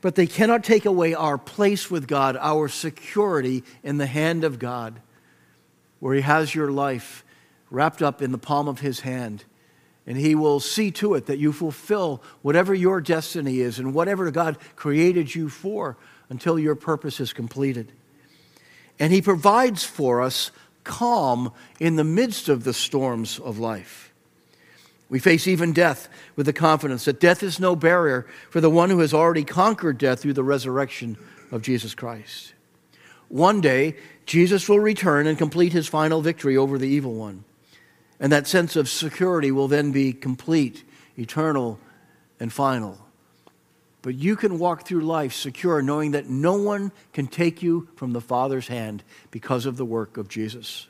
but 0.00 0.14
they 0.14 0.26
cannot 0.26 0.64
take 0.64 0.86
away 0.86 1.12
our 1.12 1.36
place 1.36 1.90
with 1.90 2.08
God, 2.08 2.38
our 2.40 2.68
security 2.68 3.62
in 3.82 3.98
the 3.98 4.06
hand 4.06 4.42
of 4.42 4.58
God 4.58 5.02
where 6.00 6.14
He 6.14 6.22
has 6.22 6.54
your 6.54 6.70
life 6.70 7.24
wrapped 7.70 8.02
up 8.02 8.22
in 8.22 8.32
the 8.32 8.38
palm 8.38 8.68
of 8.68 8.80
His 8.80 9.00
hand. 9.00 9.44
And 10.08 10.16
He 10.16 10.34
will 10.34 10.58
see 10.58 10.90
to 10.92 11.14
it 11.14 11.26
that 11.26 11.38
you 11.38 11.52
fulfill 11.52 12.22
whatever 12.40 12.74
your 12.74 13.02
destiny 13.02 13.60
is 13.60 13.78
and 13.78 13.92
whatever 13.92 14.30
God 14.30 14.56
created 14.74 15.34
you 15.34 15.50
for 15.50 15.98
until 16.30 16.58
your 16.58 16.74
purpose 16.74 17.20
is 17.20 17.34
completed. 17.34 17.92
And 18.98 19.12
He 19.12 19.20
provides 19.20 19.84
for 19.84 20.22
us 20.22 20.50
calm 20.82 21.52
in 21.78 21.96
the 21.96 22.04
midst 22.04 22.48
of 22.48 22.64
the 22.64 22.72
storms 22.72 23.38
of 23.38 23.58
life. 23.58 24.14
We 25.10 25.18
face 25.18 25.46
even 25.46 25.74
death 25.74 26.08
with 26.36 26.46
the 26.46 26.54
confidence 26.54 27.04
that 27.04 27.20
death 27.20 27.42
is 27.42 27.60
no 27.60 27.76
barrier 27.76 28.26
for 28.48 28.62
the 28.62 28.70
one 28.70 28.88
who 28.88 29.00
has 29.00 29.12
already 29.12 29.44
conquered 29.44 29.98
death 29.98 30.20
through 30.20 30.32
the 30.32 30.42
resurrection 30.42 31.18
of 31.52 31.60
Jesus 31.60 31.94
Christ. 31.94 32.54
One 33.28 33.60
day, 33.60 33.96
Jesus 34.24 34.70
will 34.70 34.80
return 34.80 35.26
and 35.26 35.36
complete 35.36 35.74
his 35.74 35.86
final 35.86 36.22
victory 36.22 36.56
over 36.56 36.78
the 36.78 36.88
evil 36.88 37.14
one. 37.14 37.44
And 38.20 38.32
that 38.32 38.46
sense 38.46 38.76
of 38.76 38.88
security 38.88 39.50
will 39.52 39.68
then 39.68 39.92
be 39.92 40.12
complete, 40.12 40.84
eternal, 41.16 41.78
and 42.40 42.52
final. 42.52 42.98
But 44.02 44.14
you 44.14 44.36
can 44.36 44.58
walk 44.58 44.86
through 44.86 45.00
life 45.00 45.32
secure, 45.32 45.82
knowing 45.82 46.12
that 46.12 46.28
no 46.28 46.54
one 46.54 46.92
can 47.12 47.26
take 47.26 47.62
you 47.62 47.88
from 47.96 48.12
the 48.12 48.20
Father's 48.20 48.68
hand 48.68 49.02
because 49.30 49.66
of 49.66 49.76
the 49.76 49.84
work 49.84 50.16
of 50.16 50.28
Jesus. 50.28 50.86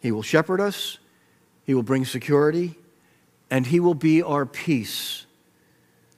He 0.00 0.12
will 0.12 0.22
shepherd 0.22 0.60
us, 0.60 0.98
He 1.64 1.74
will 1.74 1.82
bring 1.82 2.04
security, 2.04 2.78
and 3.50 3.66
He 3.66 3.80
will 3.80 3.94
be 3.94 4.22
our 4.22 4.46
peace. 4.46 5.26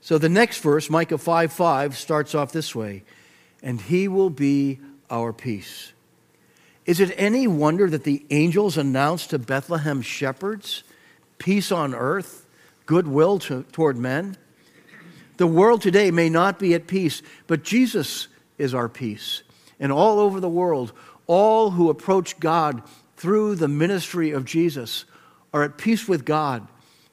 So 0.01 0.17
the 0.17 0.29
next 0.29 0.59
verse, 0.59 0.89
Micah 0.89 1.17
5 1.17 1.51
5, 1.51 1.97
starts 1.97 2.33
off 2.33 2.51
this 2.51 2.73
way 2.73 3.03
And 3.61 3.79
He 3.81 4.07
will 4.07 4.29
be 4.29 4.79
our 5.09 5.33
peace. 5.33 5.91
Is 6.89 6.99
it 6.99 7.13
any 7.17 7.45
wonder 7.45 7.87
that 7.87 8.03
the 8.03 8.25
angels 8.31 8.75
announced 8.75 9.29
to 9.29 9.37
Bethlehem 9.37 10.01
shepherds 10.01 10.83
peace 11.37 11.71
on 11.71 11.93
earth, 11.93 12.47
goodwill 12.87 13.37
to, 13.37 13.61
toward 13.71 13.95
men? 13.95 14.35
The 15.37 15.45
world 15.45 15.83
today 15.83 16.09
may 16.09 16.29
not 16.29 16.57
be 16.57 16.73
at 16.73 16.87
peace, 16.87 17.21
but 17.45 17.63
Jesus 17.63 18.27
is 18.57 18.73
our 18.73 18.89
peace. 18.89 19.43
And 19.79 19.91
all 19.91 20.17
over 20.17 20.39
the 20.39 20.49
world, 20.49 20.91
all 21.27 21.69
who 21.69 21.91
approach 21.91 22.39
God 22.39 22.81
through 23.17 23.53
the 23.53 23.67
ministry 23.67 24.31
of 24.31 24.45
Jesus 24.45 25.05
are 25.53 25.61
at 25.61 25.77
peace 25.77 26.07
with 26.07 26.25
God, 26.25 26.67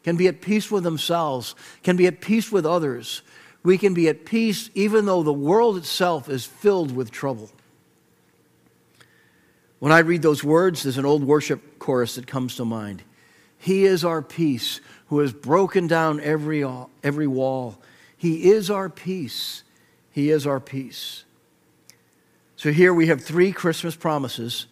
can 0.04 0.16
be 0.16 0.26
at 0.26 0.40
peace 0.40 0.70
with 0.70 0.84
themselves, 0.84 1.54
can 1.82 1.96
be 1.98 2.06
at 2.06 2.22
peace 2.22 2.50
with 2.50 2.64
others. 2.64 3.20
We 3.62 3.76
can 3.76 3.92
be 3.92 4.08
at 4.08 4.24
peace 4.24 4.70
even 4.74 5.04
though 5.04 5.22
the 5.22 5.34
world 5.34 5.76
itself 5.76 6.30
is 6.30 6.46
filled 6.46 6.96
with 6.96 7.10
trouble. 7.10 7.50
When 9.78 9.92
I 9.92 9.98
read 9.98 10.22
those 10.22 10.42
words, 10.42 10.82
there's 10.82 10.98
an 10.98 11.04
old 11.04 11.24
worship 11.24 11.78
chorus 11.78 12.14
that 12.14 12.26
comes 12.26 12.56
to 12.56 12.64
mind. 12.64 13.02
He 13.58 13.84
is 13.84 14.04
our 14.04 14.22
peace, 14.22 14.80
who 15.08 15.20
has 15.20 15.32
broken 15.32 15.86
down 15.86 16.20
every, 16.20 16.64
every 17.02 17.26
wall. 17.26 17.80
He 18.16 18.50
is 18.50 18.70
our 18.70 18.88
peace. 18.88 19.62
He 20.10 20.30
is 20.30 20.46
our 20.46 20.60
peace. 20.60 21.24
So 22.56 22.72
here 22.72 22.92
we 22.92 23.08
have 23.08 23.22
three 23.22 23.52
Christmas 23.52 23.94
promises 23.94 24.66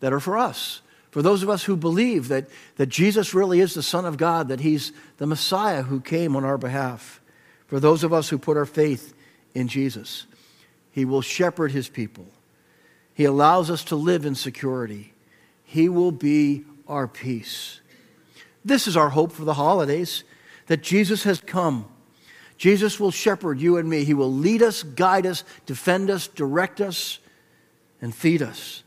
that 0.00 0.12
are 0.12 0.20
for 0.20 0.36
us. 0.36 0.82
For 1.10 1.22
those 1.22 1.42
of 1.42 1.50
us 1.50 1.64
who 1.64 1.76
believe 1.76 2.28
that, 2.28 2.48
that 2.76 2.86
Jesus 2.86 3.34
really 3.34 3.60
is 3.60 3.74
the 3.74 3.82
Son 3.82 4.04
of 4.04 4.16
God, 4.16 4.48
that 4.48 4.60
He's 4.60 4.92
the 5.16 5.26
Messiah 5.26 5.82
who 5.82 6.00
came 6.00 6.36
on 6.36 6.44
our 6.44 6.58
behalf. 6.58 7.20
For 7.66 7.80
those 7.80 8.04
of 8.04 8.12
us 8.12 8.28
who 8.28 8.38
put 8.38 8.56
our 8.56 8.66
faith 8.66 9.14
in 9.54 9.66
Jesus, 9.66 10.26
He 10.92 11.04
will 11.04 11.22
shepherd 11.22 11.72
His 11.72 11.88
people. 11.88 12.26
He 13.20 13.26
allows 13.26 13.70
us 13.70 13.84
to 13.84 13.96
live 13.96 14.24
in 14.24 14.34
security. 14.34 15.12
He 15.64 15.90
will 15.90 16.10
be 16.10 16.64
our 16.88 17.06
peace. 17.06 17.82
This 18.64 18.86
is 18.86 18.96
our 18.96 19.10
hope 19.10 19.32
for 19.32 19.44
the 19.44 19.52
holidays 19.52 20.24
that 20.68 20.82
Jesus 20.82 21.24
has 21.24 21.38
come. 21.38 21.84
Jesus 22.56 22.98
will 22.98 23.10
shepherd 23.10 23.60
you 23.60 23.76
and 23.76 23.86
me. 23.86 24.04
He 24.04 24.14
will 24.14 24.32
lead 24.32 24.62
us, 24.62 24.82
guide 24.82 25.26
us, 25.26 25.44
defend 25.66 26.08
us, 26.08 26.28
direct 26.28 26.80
us, 26.80 27.18
and 28.00 28.14
feed 28.14 28.40
us. 28.40 28.84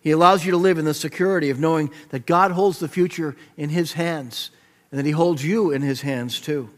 He 0.00 0.10
allows 0.10 0.46
you 0.46 0.52
to 0.52 0.56
live 0.56 0.78
in 0.78 0.86
the 0.86 0.94
security 0.94 1.50
of 1.50 1.60
knowing 1.60 1.90
that 2.08 2.24
God 2.24 2.52
holds 2.52 2.78
the 2.78 2.88
future 2.88 3.36
in 3.58 3.68
His 3.68 3.92
hands 3.92 4.50
and 4.90 4.98
that 4.98 5.04
He 5.04 5.12
holds 5.12 5.44
you 5.44 5.70
in 5.70 5.82
His 5.82 6.00
hands 6.00 6.40
too. 6.40 6.70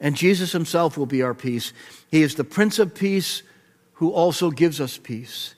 And 0.00 0.16
Jesus 0.16 0.52
Himself 0.52 0.98
will 0.98 1.06
be 1.06 1.22
our 1.22 1.32
peace. 1.32 1.72
He 2.10 2.20
is 2.20 2.34
the 2.34 2.44
Prince 2.44 2.78
of 2.78 2.94
Peace 2.94 3.42
who 3.96 4.10
also 4.10 4.50
gives 4.50 4.80
us 4.80 4.98
peace. 4.98 5.54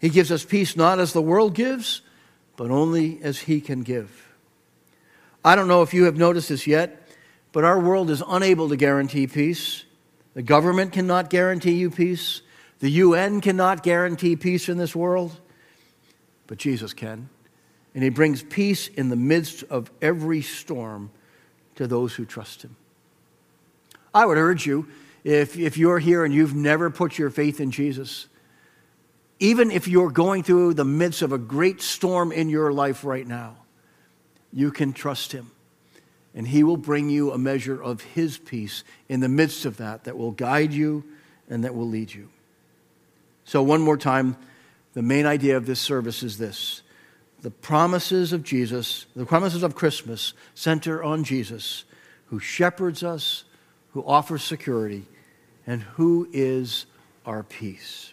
He 0.00 0.08
gives 0.08 0.30
us 0.30 0.44
peace 0.44 0.76
not 0.76 0.98
as 1.00 1.12
the 1.12 1.22
world 1.22 1.54
gives, 1.54 2.02
but 2.56 2.70
only 2.70 3.20
as 3.22 3.38
He 3.40 3.60
can 3.60 3.82
give. 3.82 4.34
I 5.44 5.54
don't 5.54 5.68
know 5.68 5.82
if 5.82 5.94
you 5.94 6.04
have 6.04 6.16
noticed 6.16 6.48
this 6.48 6.66
yet, 6.66 7.08
but 7.52 7.64
our 7.64 7.78
world 7.78 8.10
is 8.10 8.22
unable 8.26 8.68
to 8.68 8.76
guarantee 8.76 9.26
peace. 9.26 9.84
The 10.34 10.42
government 10.42 10.92
cannot 10.92 11.30
guarantee 11.30 11.72
you 11.72 11.90
peace. 11.90 12.42
The 12.80 12.90
UN 12.90 13.40
cannot 13.40 13.82
guarantee 13.82 14.36
peace 14.36 14.68
in 14.68 14.76
this 14.78 14.94
world, 14.94 15.40
but 16.46 16.58
Jesus 16.58 16.92
can. 16.92 17.28
And 17.94 18.02
He 18.02 18.10
brings 18.10 18.42
peace 18.42 18.88
in 18.88 19.08
the 19.08 19.16
midst 19.16 19.62
of 19.64 19.90
every 20.02 20.42
storm 20.42 21.10
to 21.76 21.86
those 21.86 22.14
who 22.14 22.24
trust 22.24 22.62
Him. 22.62 22.76
I 24.12 24.26
would 24.26 24.38
urge 24.38 24.66
you, 24.66 24.88
if, 25.24 25.58
if 25.58 25.76
you're 25.76 25.98
here 25.98 26.24
and 26.24 26.32
you've 26.32 26.54
never 26.54 26.90
put 26.90 27.18
your 27.18 27.30
faith 27.30 27.60
in 27.60 27.70
Jesus, 27.70 28.26
even 29.40 29.70
if 29.70 29.86
you're 29.86 30.10
going 30.10 30.42
through 30.42 30.74
the 30.74 30.84
midst 30.84 31.22
of 31.22 31.32
a 31.32 31.38
great 31.38 31.80
storm 31.80 32.32
in 32.32 32.48
your 32.48 32.72
life 32.72 33.04
right 33.04 33.26
now, 33.26 33.56
you 34.52 34.70
can 34.70 34.92
trust 34.92 35.32
Him. 35.32 35.50
And 36.34 36.46
He 36.46 36.62
will 36.62 36.76
bring 36.76 37.10
you 37.10 37.32
a 37.32 37.38
measure 37.38 37.80
of 37.82 38.02
His 38.02 38.38
peace 38.38 38.84
in 39.08 39.20
the 39.20 39.28
midst 39.28 39.64
of 39.64 39.76
that, 39.78 40.04
that 40.04 40.16
will 40.16 40.32
guide 40.32 40.72
you 40.72 41.04
and 41.48 41.64
that 41.64 41.74
will 41.74 41.88
lead 41.88 42.12
you. 42.12 42.28
So, 43.44 43.62
one 43.62 43.80
more 43.80 43.96
time, 43.96 44.36
the 44.94 45.02
main 45.02 45.26
idea 45.26 45.56
of 45.56 45.66
this 45.66 45.80
service 45.80 46.22
is 46.22 46.38
this 46.38 46.82
the 47.40 47.50
promises 47.50 48.32
of 48.32 48.42
Jesus, 48.42 49.06
the 49.14 49.24
promises 49.24 49.62
of 49.62 49.74
Christmas, 49.74 50.34
center 50.54 51.02
on 51.02 51.22
Jesus, 51.22 51.84
who 52.26 52.40
shepherds 52.40 53.04
us, 53.04 53.44
who 53.92 54.04
offers 54.04 54.42
security, 54.42 55.04
and 55.66 55.82
who 55.82 56.28
is 56.32 56.86
our 57.26 57.42
peace. 57.42 58.12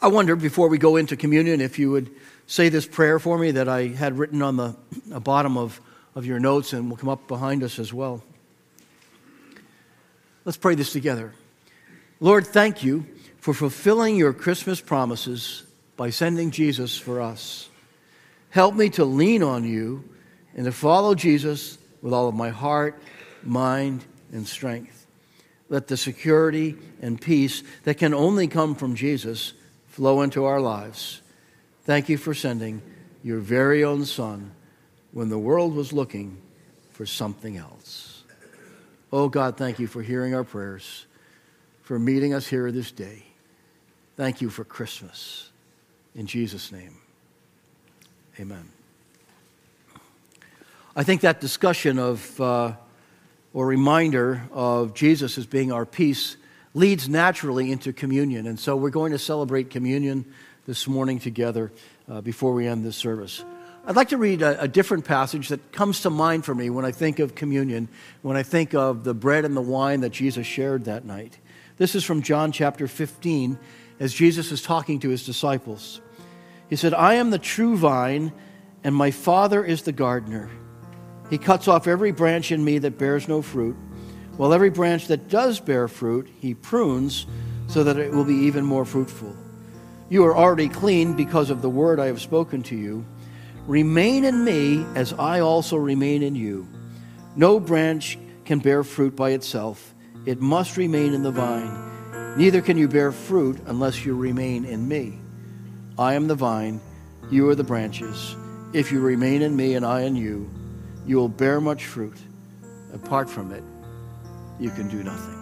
I 0.00 0.08
wonder, 0.08 0.34
before 0.34 0.68
we 0.68 0.78
go 0.78 0.96
into 0.96 1.16
communion, 1.16 1.60
if 1.60 1.78
you 1.78 1.90
would 1.90 2.10
say 2.46 2.68
this 2.68 2.86
prayer 2.86 3.18
for 3.18 3.38
me 3.38 3.52
that 3.52 3.68
I 3.68 3.86
had 3.86 4.18
written 4.18 4.42
on 4.42 4.56
the 4.56 4.76
bottom 5.20 5.56
of, 5.56 5.80
of 6.14 6.26
your 6.26 6.40
notes 6.40 6.72
and 6.72 6.90
will 6.90 6.96
come 6.96 7.08
up 7.08 7.28
behind 7.28 7.62
us 7.62 7.78
as 7.78 7.92
well. 7.92 8.22
Let's 10.44 10.58
pray 10.58 10.74
this 10.74 10.92
together. 10.92 11.32
Lord, 12.18 12.46
thank 12.46 12.82
you 12.82 13.06
for 13.38 13.54
fulfilling 13.54 14.16
your 14.16 14.32
Christmas 14.32 14.80
promises 14.80 15.62
by 15.96 16.10
sending 16.10 16.50
Jesus 16.50 16.98
for 16.98 17.20
us. 17.20 17.68
Help 18.50 18.74
me 18.74 18.90
to 18.90 19.04
lean 19.04 19.42
on 19.42 19.64
you 19.64 20.04
and 20.54 20.64
to 20.64 20.72
follow 20.72 21.14
Jesus 21.14 21.78
with 22.02 22.12
all 22.12 22.28
of 22.28 22.34
my 22.34 22.50
heart, 22.50 23.00
mind, 23.44 24.04
and 24.32 24.46
strength. 24.46 25.06
Let 25.68 25.86
the 25.86 25.96
security 25.96 26.76
and 27.00 27.20
peace 27.20 27.62
that 27.84 27.98
can 27.98 28.12
only 28.12 28.48
come 28.48 28.74
from 28.74 28.94
Jesus 28.94 29.52
flow 29.86 30.22
into 30.22 30.44
our 30.44 30.60
lives. 30.60 31.22
Thank 31.84 32.08
you 32.08 32.18
for 32.18 32.34
sending 32.34 32.82
your 33.22 33.38
very 33.38 33.84
own 33.84 34.04
Son 34.04 34.52
when 35.12 35.28
the 35.28 35.38
world 35.38 35.74
was 35.74 35.92
looking 35.92 36.38
for 36.90 37.06
something 37.06 37.56
else. 37.56 38.24
Oh 39.12 39.28
God, 39.28 39.56
thank 39.56 39.78
you 39.78 39.86
for 39.86 40.02
hearing 40.02 40.34
our 40.34 40.44
prayers, 40.44 41.06
for 41.82 41.98
meeting 41.98 42.32
us 42.32 42.46
here 42.46 42.72
this 42.72 42.90
day. 42.90 43.24
Thank 44.16 44.40
you 44.40 44.50
for 44.50 44.64
Christmas. 44.64 45.50
In 46.14 46.26
Jesus' 46.26 46.72
name, 46.72 46.96
amen. 48.38 48.68
I 50.94 51.02
think 51.02 51.22
that 51.22 51.40
discussion 51.40 51.98
of, 51.98 52.40
uh, 52.40 52.72
or 53.54 53.66
reminder 53.66 54.42
of 54.52 54.94
Jesus 54.94 55.38
as 55.38 55.46
being 55.46 55.72
our 55.72 55.84
peace 55.84 56.36
leads 56.74 57.08
naturally 57.08 57.70
into 57.70 57.92
communion. 57.92 58.46
And 58.46 58.58
so 58.58 58.76
we're 58.76 58.90
going 58.90 59.12
to 59.12 59.18
celebrate 59.18 59.70
communion 59.70 60.24
this 60.66 60.88
morning 60.88 61.18
together 61.18 61.70
uh, 62.08 62.20
before 62.20 62.54
we 62.54 62.66
end 62.66 62.84
this 62.84 62.96
service. 62.96 63.44
I'd 63.84 63.96
like 63.96 64.10
to 64.10 64.16
read 64.16 64.42
a, 64.42 64.62
a, 64.62 64.68
different 64.68 65.04
passage 65.04 65.48
that 65.48 65.72
comes 65.72 66.02
to 66.02 66.10
mind 66.10 66.44
for 66.44 66.54
me 66.54 66.70
when 66.70 66.84
I 66.84 66.92
think 66.92 67.18
of 67.18 67.34
communion, 67.34 67.88
when 68.22 68.36
I 68.36 68.44
think 68.44 68.74
of 68.74 69.02
the 69.02 69.12
bread 69.12 69.44
and 69.44 69.56
the 69.56 69.60
wine 69.60 70.02
that 70.02 70.10
Jesus 70.10 70.46
shared 70.46 70.84
that 70.84 71.04
night. 71.04 71.36
This 71.78 71.96
is 71.96 72.04
from 72.04 72.22
John 72.22 72.52
chapter 72.52 72.86
15, 72.86 73.58
as 73.98 74.14
Jesus 74.14 74.52
is 74.52 74.62
talking 74.62 75.00
to 75.00 75.08
his 75.08 75.26
disciples. 75.26 76.00
He 76.70 76.76
said, 76.76 76.94
I 76.94 77.14
am 77.14 77.30
the 77.30 77.40
true 77.40 77.76
vine, 77.76 78.32
and 78.84 78.94
my 78.94 79.10
Father 79.10 79.64
is 79.64 79.82
the 79.82 79.92
gardener. 79.92 80.48
He 81.32 81.38
cuts 81.38 81.66
off 81.66 81.88
every 81.88 82.12
branch 82.12 82.52
in 82.52 82.64
me 82.64 82.78
that 82.78 82.98
bears 82.98 83.26
no 83.26 83.42
fruit 83.42 83.74
while 84.36 84.54
every 84.54 84.70
branch 84.70 85.08
that 85.08 85.28
does 85.28 85.60
bear 85.60 85.88
fruit, 85.88 86.28
he 86.40 86.54
prunes 86.54 87.26
so 87.68 87.84
that 87.84 87.98
it 87.98 88.12
will 88.12 88.24
be 88.24 88.34
even 88.34 88.64
more 88.64 88.84
fruitful. 88.84 89.36
You 90.08 90.24
are 90.24 90.36
already 90.36 90.68
clean 90.68 91.14
because 91.14 91.50
of 91.50 91.62
the 91.62 91.70
word 91.70 92.00
I 92.00 92.06
have 92.06 92.20
spoken 92.20 92.62
to 92.64 92.76
you. 92.76 93.04
Remain 93.66 94.24
in 94.24 94.42
me 94.42 94.84
as 94.94 95.12
I 95.12 95.40
also 95.40 95.76
remain 95.76 96.22
in 96.22 96.34
you. 96.34 96.66
No 97.36 97.60
branch 97.60 98.18
can 98.44 98.58
bear 98.58 98.82
fruit 98.84 99.14
by 99.14 99.30
itself, 99.30 99.94
it 100.26 100.40
must 100.40 100.76
remain 100.76 101.14
in 101.14 101.22
the 101.22 101.30
vine. 101.30 102.36
Neither 102.36 102.62
can 102.62 102.78
you 102.78 102.88
bear 102.88 103.12
fruit 103.12 103.58
unless 103.66 104.04
you 104.04 104.16
remain 104.16 104.64
in 104.64 104.88
me. 104.88 105.18
I 105.98 106.14
am 106.14 106.26
the 106.26 106.34
vine, 106.34 106.80
you 107.30 107.48
are 107.48 107.54
the 107.54 107.64
branches. 107.64 108.34
If 108.72 108.90
you 108.90 109.00
remain 109.00 109.42
in 109.42 109.54
me 109.54 109.74
and 109.74 109.84
I 109.84 110.02
in 110.02 110.16
you, 110.16 110.50
you 111.06 111.16
will 111.16 111.28
bear 111.28 111.60
much 111.60 111.86
fruit. 111.86 112.16
Apart 112.92 113.28
from 113.28 113.52
it, 113.52 113.62
you 114.60 114.70
can 114.70 114.88
do 114.88 115.02
nothing. 115.02 115.38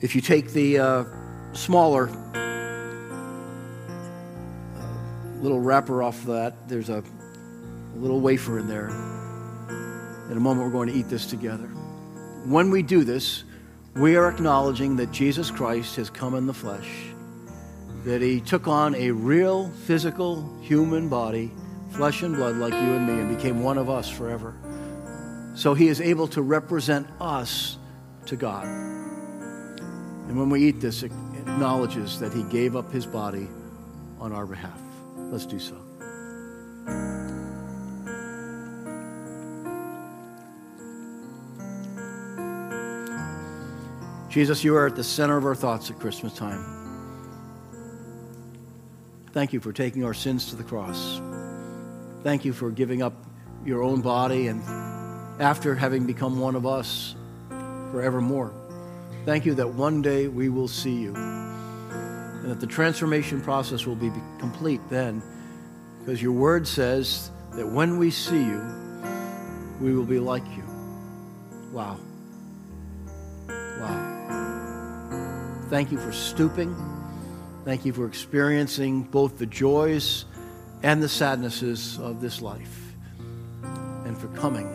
If 0.00 0.14
you 0.14 0.20
take 0.20 0.50
the 0.52 0.78
uh, 0.78 1.04
smaller 1.52 2.08
uh, 4.74 4.86
little 5.40 5.60
wrapper 5.60 6.02
off 6.02 6.18
of 6.20 6.26
that, 6.26 6.68
there's 6.68 6.88
a, 6.88 6.98
a 7.94 7.98
little 7.98 8.20
wafer 8.20 8.58
in 8.58 8.68
there. 8.68 8.88
In 10.30 10.36
a 10.36 10.40
moment, 10.40 10.66
we're 10.66 10.72
going 10.72 10.88
to 10.88 10.94
eat 10.94 11.08
this 11.08 11.26
together. 11.26 11.68
When 12.46 12.70
we 12.70 12.82
do 12.82 13.04
this, 13.04 13.44
we 13.94 14.16
are 14.16 14.28
acknowledging 14.28 14.96
that 14.96 15.12
Jesus 15.12 15.50
Christ 15.50 15.96
has 15.96 16.08
come 16.08 16.34
in 16.34 16.46
the 16.46 16.54
flesh, 16.54 16.88
that 18.04 18.22
he 18.22 18.40
took 18.40 18.66
on 18.66 18.94
a 18.94 19.10
real, 19.10 19.70
physical, 19.86 20.48
human 20.62 21.08
body, 21.08 21.52
flesh 21.92 22.22
and 22.22 22.34
blood 22.34 22.56
like 22.56 22.72
you 22.72 22.78
and 22.78 23.06
me, 23.06 23.12
and 23.14 23.36
became 23.36 23.62
one 23.62 23.78
of 23.78 23.88
us 23.88 24.08
forever. 24.08 24.54
So 25.54 25.74
he 25.74 25.88
is 25.88 26.00
able 26.00 26.26
to 26.28 26.42
represent 26.42 27.06
us 27.20 27.78
to 28.26 28.36
God. 28.36 28.66
And 28.66 30.38
when 30.38 30.48
we 30.50 30.64
eat 30.64 30.80
this, 30.80 31.02
it 31.02 31.12
acknowledges 31.36 32.18
that 32.20 32.32
he 32.32 32.42
gave 32.44 32.76
up 32.76 32.90
his 32.90 33.04
body 33.06 33.48
on 34.18 34.32
our 34.32 34.46
behalf. 34.46 34.80
Let's 35.16 35.46
do 35.46 35.58
so. 35.58 35.76
Jesus, 44.30 44.64
you 44.64 44.74
are 44.76 44.86
at 44.86 44.96
the 44.96 45.04
center 45.04 45.36
of 45.36 45.44
our 45.44 45.54
thoughts 45.54 45.90
at 45.90 45.98
Christmas 45.98 46.32
time. 46.32 46.64
Thank 49.32 49.52
you 49.52 49.60
for 49.60 49.72
taking 49.72 50.04
our 50.04 50.14
sins 50.14 50.48
to 50.50 50.56
the 50.56 50.64
cross. 50.64 51.20
Thank 52.22 52.44
you 52.44 52.52
for 52.52 52.70
giving 52.70 53.02
up 53.02 53.14
your 53.64 53.82
own 53.82 54.00
body 54.00 54.46
and 54.46 54.62
after 55.40 55.74
having 55.74 56.06
become 56.06 56.38
one 56.38 56.54
of 56.54 56.66
us 56.66 57.16
forevermore. 57.90 58.54
Thank 59.24 59.44
you 59.44 59.54
that 59.54 59.68
one 59.68 60.02
day 60.02 60.28
we 60.28 60.48
will 60.48 60.68
see 60.68 60.94
you 60.94 61.14
and 61.14 62.50
that 62.50 62.60
the 62.60 62.66
transformation 62.66 63.40
process 63.40 63.86
will 63.86 63.96
be 63.96 64.10
complete 64.38 64.80
then 64.88 65.22
because 65.98 66.22
your 66.22 66.32
word 66.32 66.66
says 66.66 67.30
that 67.54 67.66
when 67.66 67.98
we 67.98 68.10
see 68.10 68.42
you, 68.44 68.62
we 69.80 69.94
will 69.94 70.04
be 70.04 70.18
like 70.18 70.46
you. 70.56 70.64
Wow. 71.72 71.98
Wow. 73.48 74.08
Thank 75.70 75.90
you 75.90 75.98
for 75.98 76.12
stooping. 76.12 76.74
Thank 77.64 77.84
you 77.84 77.92
for 77.92 78.06
experiencing 78.06 79.02
both 79.04 79.38
the 79.38 79.46
joys 79.46 80.24
and 80.82 81.02
the 81.02 81.08
sadnesses 81.08 81.98
of 81.98 82.20
this 82.20 82.42
life 82.42 82.94
and 84.04 84.18
for 84.18 84.28
coming 84.28 84.68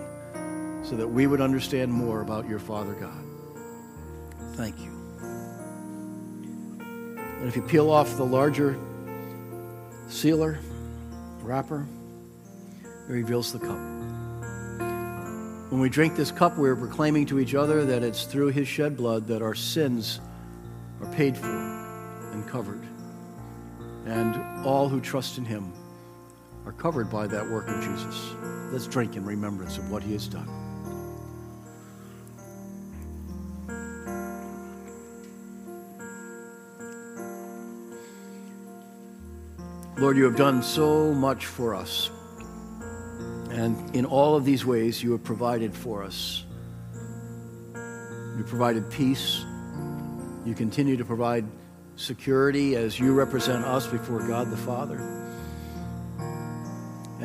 so 0.83 0.95
that 0.95 1.07
we 1.07 1.27
would 1.27 1.41
understand 1.41 1.91
more 1.91 2.21
about 2.21 2.47
your 2.47 2.59
Father 2.59 2.93
God. 2.93 3.23
Thank 4.53 4.79
you. 4.79 4.91
And 6.79 7.47
if 7.47 7.55
you 7.55 7.61
peel 7.61 7.91
off 7.91 8.15
the 8.15 8.25
larger 8.25 8.79
sealer, 10.07 10.59
wrapper, 11.41 11.85
it 12.83 13.11
reveals 13.11 13.51
the 13.51 13.59
cup. 13.59 13.77
When 15.69 15.81
we 15.81 15.89
drink 15.89 16.15
this 16.15 16.31
cup, 16.31 16.57
we're 16.57 16.77
proclaiming 16.77 17.25
to 17.27 17.39
each 17.39 17.53
other 17.53 17.83
that 17.85 18.01
it's 18.01 18.23
through 18.23 18.47
His 18.47 18.67
shed 18.67 18.95
blood 18.95 19.27
that 19.27 19.41
our 19.41 19.53
sins 19.53 20.21
are 21.01 21.13
paid 21.13 21.37
for 21.37 21.51
and 22.31 22.47
covered. 22.47 22.81
And 24.05 24.65
all 24.65 24.87
who 24.87 25.01
trust 25.01 25.37
in 25.37 25.43
Him 25.43 25.73
are 26.67 26.73
covered 26.73 27.09
by 27.09 27.25
that 27.25 27.49
work 27.49 27.65
of 27.69 27.81
Jesus. 27.81 28.35
Let's 28.73 28.87
drink 28.87 29.15
in 29.15 29.23
remembrance 29.23 29.77
of 29.77 29.89
what 29.89 30.03
He 30.03 30.11
has 30.11 30.27
done. 30.27 30.45
Lord, 39.97 40.17
you 40.17 40.25
have 40.25 40.35
done 40.35 40.61
so 40.61 41.13
much 41.13 41.45
for 41.45 41.73
us. 41.73 42.11
And 43.49 43.95
in 43.95 44.03
all 44.03 44.35
of 44.35 44.43
these 44.43 44.65
ways, 44.65 45.01
you 45.01 45.13
have 45.13 45.23
provided 45.23 45.73
for 45.73 46.03
us. 46.03 46.43
You 47.73 48.43
provided 48.45 48.91
peace. 48.91 49.45
You 50.45 50.53
continue 50.53 50.97
to 50.97 51.05
provide 51.05 51.45
security 51.95 52.75
as 52.75 52.99
you 52.99 53.13
represent 53.13 53.63
us 53.63 53.87
before 53.87 54.19
God 54.27 54.51
the 54.51 54.57
Father. 54.57 55.26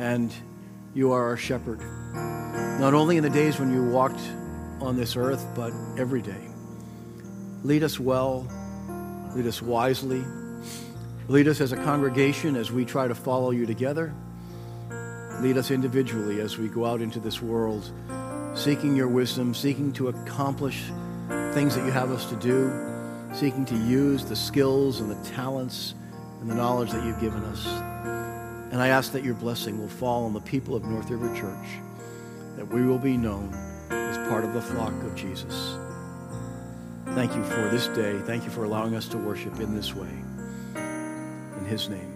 And 0.03 0.33
you 0.93 1.13
are 1.13 1.23
our 1.27 1.37
shepherd, 1.37 1.79
not 2.77 2.93
only 2.93 3.15
in 3.15 3.23
the 3.23 3.29
days 3.29 3.57
when 3.57 3.71
you 3.71 3.89
walked 3.89 4.19
on 4.81 4.97
this 4.97 5.15
earth, 5.15 5.47
but 5.55 5.71
every 5.97 6.21
day. 6.21 6.49
Lead 7.63 7.83
us 7.83 8.01
well, 8.01 8.45
lead 9.33 9.47
us 9.47 9.61
wisely, 9.61 10.21
lead 11.29 11.47
us 11.47 11.61
as 11.61 11.71
a 11.71 11.77
congregation 11.77 12.57
as 12.57 12.69
we 12.69 12.83
try 12.83 13.07
to 13.07 13.15
follow 13.15 13.51
you 13.51 13.65
together. 13.65 14.13
Lead 15.39 15.55
us 15.55 15.71
individually 15.71 16.41
as 16.41 16.57
we 16.57 16.67
go 16.67 16.85
out 16.85 16.99
into 16.99 17.21
this 17.21 17.41
world, 17.41 17.89
seeking 18.55 18.97
your 18.97 19.07
wisdom, 19.07 19.53
seeking 19.53 19.93
to 19.93 20.09
accomplish 20.09 20.83
things 21.53 21.77
that 21.77 21.85
you 21.85 21.91
have 21.91 22.11
us 22.11 22.25
to 22.25 22.35
do, 22.35 22.73
seeking 23.33 23.63
to 23.63 23.75
use 23.75 24.25
the 24.25 24.35
skills 24.35 24.99
and 24.99 25.09
the 25.09 25.29
talents 25.29 25.95
and 26.41 26.51
the 26.51 26.55
knowledge 26.55 26.91
that 26.91 27.05
you've 27.05 27.21
given 27.21 27.41
us. 27.45 28.12
And 28.73 28.81
I 28.81 28.87
ask 28.87 29.11
that 29.11 29.23
your 29.23 29.35
blessing 29.35 29.77
will 29.77 29.87
fall 29.87 30.25
on 30.25 30.33
the 30.33 30.41
people 30.41 30.75
of 30.75 30.83
North 30.83 31.07
River 31.11 31.27
Church, 31.35 31.79
that 32.55 32.67
we 32.67 32.81
will 32.81 32.97
be 32.97 33.15
known 33.15 33.53
as 33.91 34.17
part 34.27 34.43
of 34.43 34.53
the 34.53 34.61
flock 34.63 34.93
of 35.03 35.13
Jesus. 35.15 35.75
Thank 37.13 37.35
you 37.35 37.43
for 37.43 37.69
this 37.69 37.87
day. 37.89 38.17
Thank 38.21 38.45
you 38.45 38.49
for 38.49 38.63
allowing 38.63 38.95
us 38.95 39.07
to 39.09 39.17
worship 39.19 39.59
in 39.59 39.75
this 39.75 39.93
way. 39.93 40.09
In 40.75 41.65
his 41.65 41.87
name. 41.87 42.12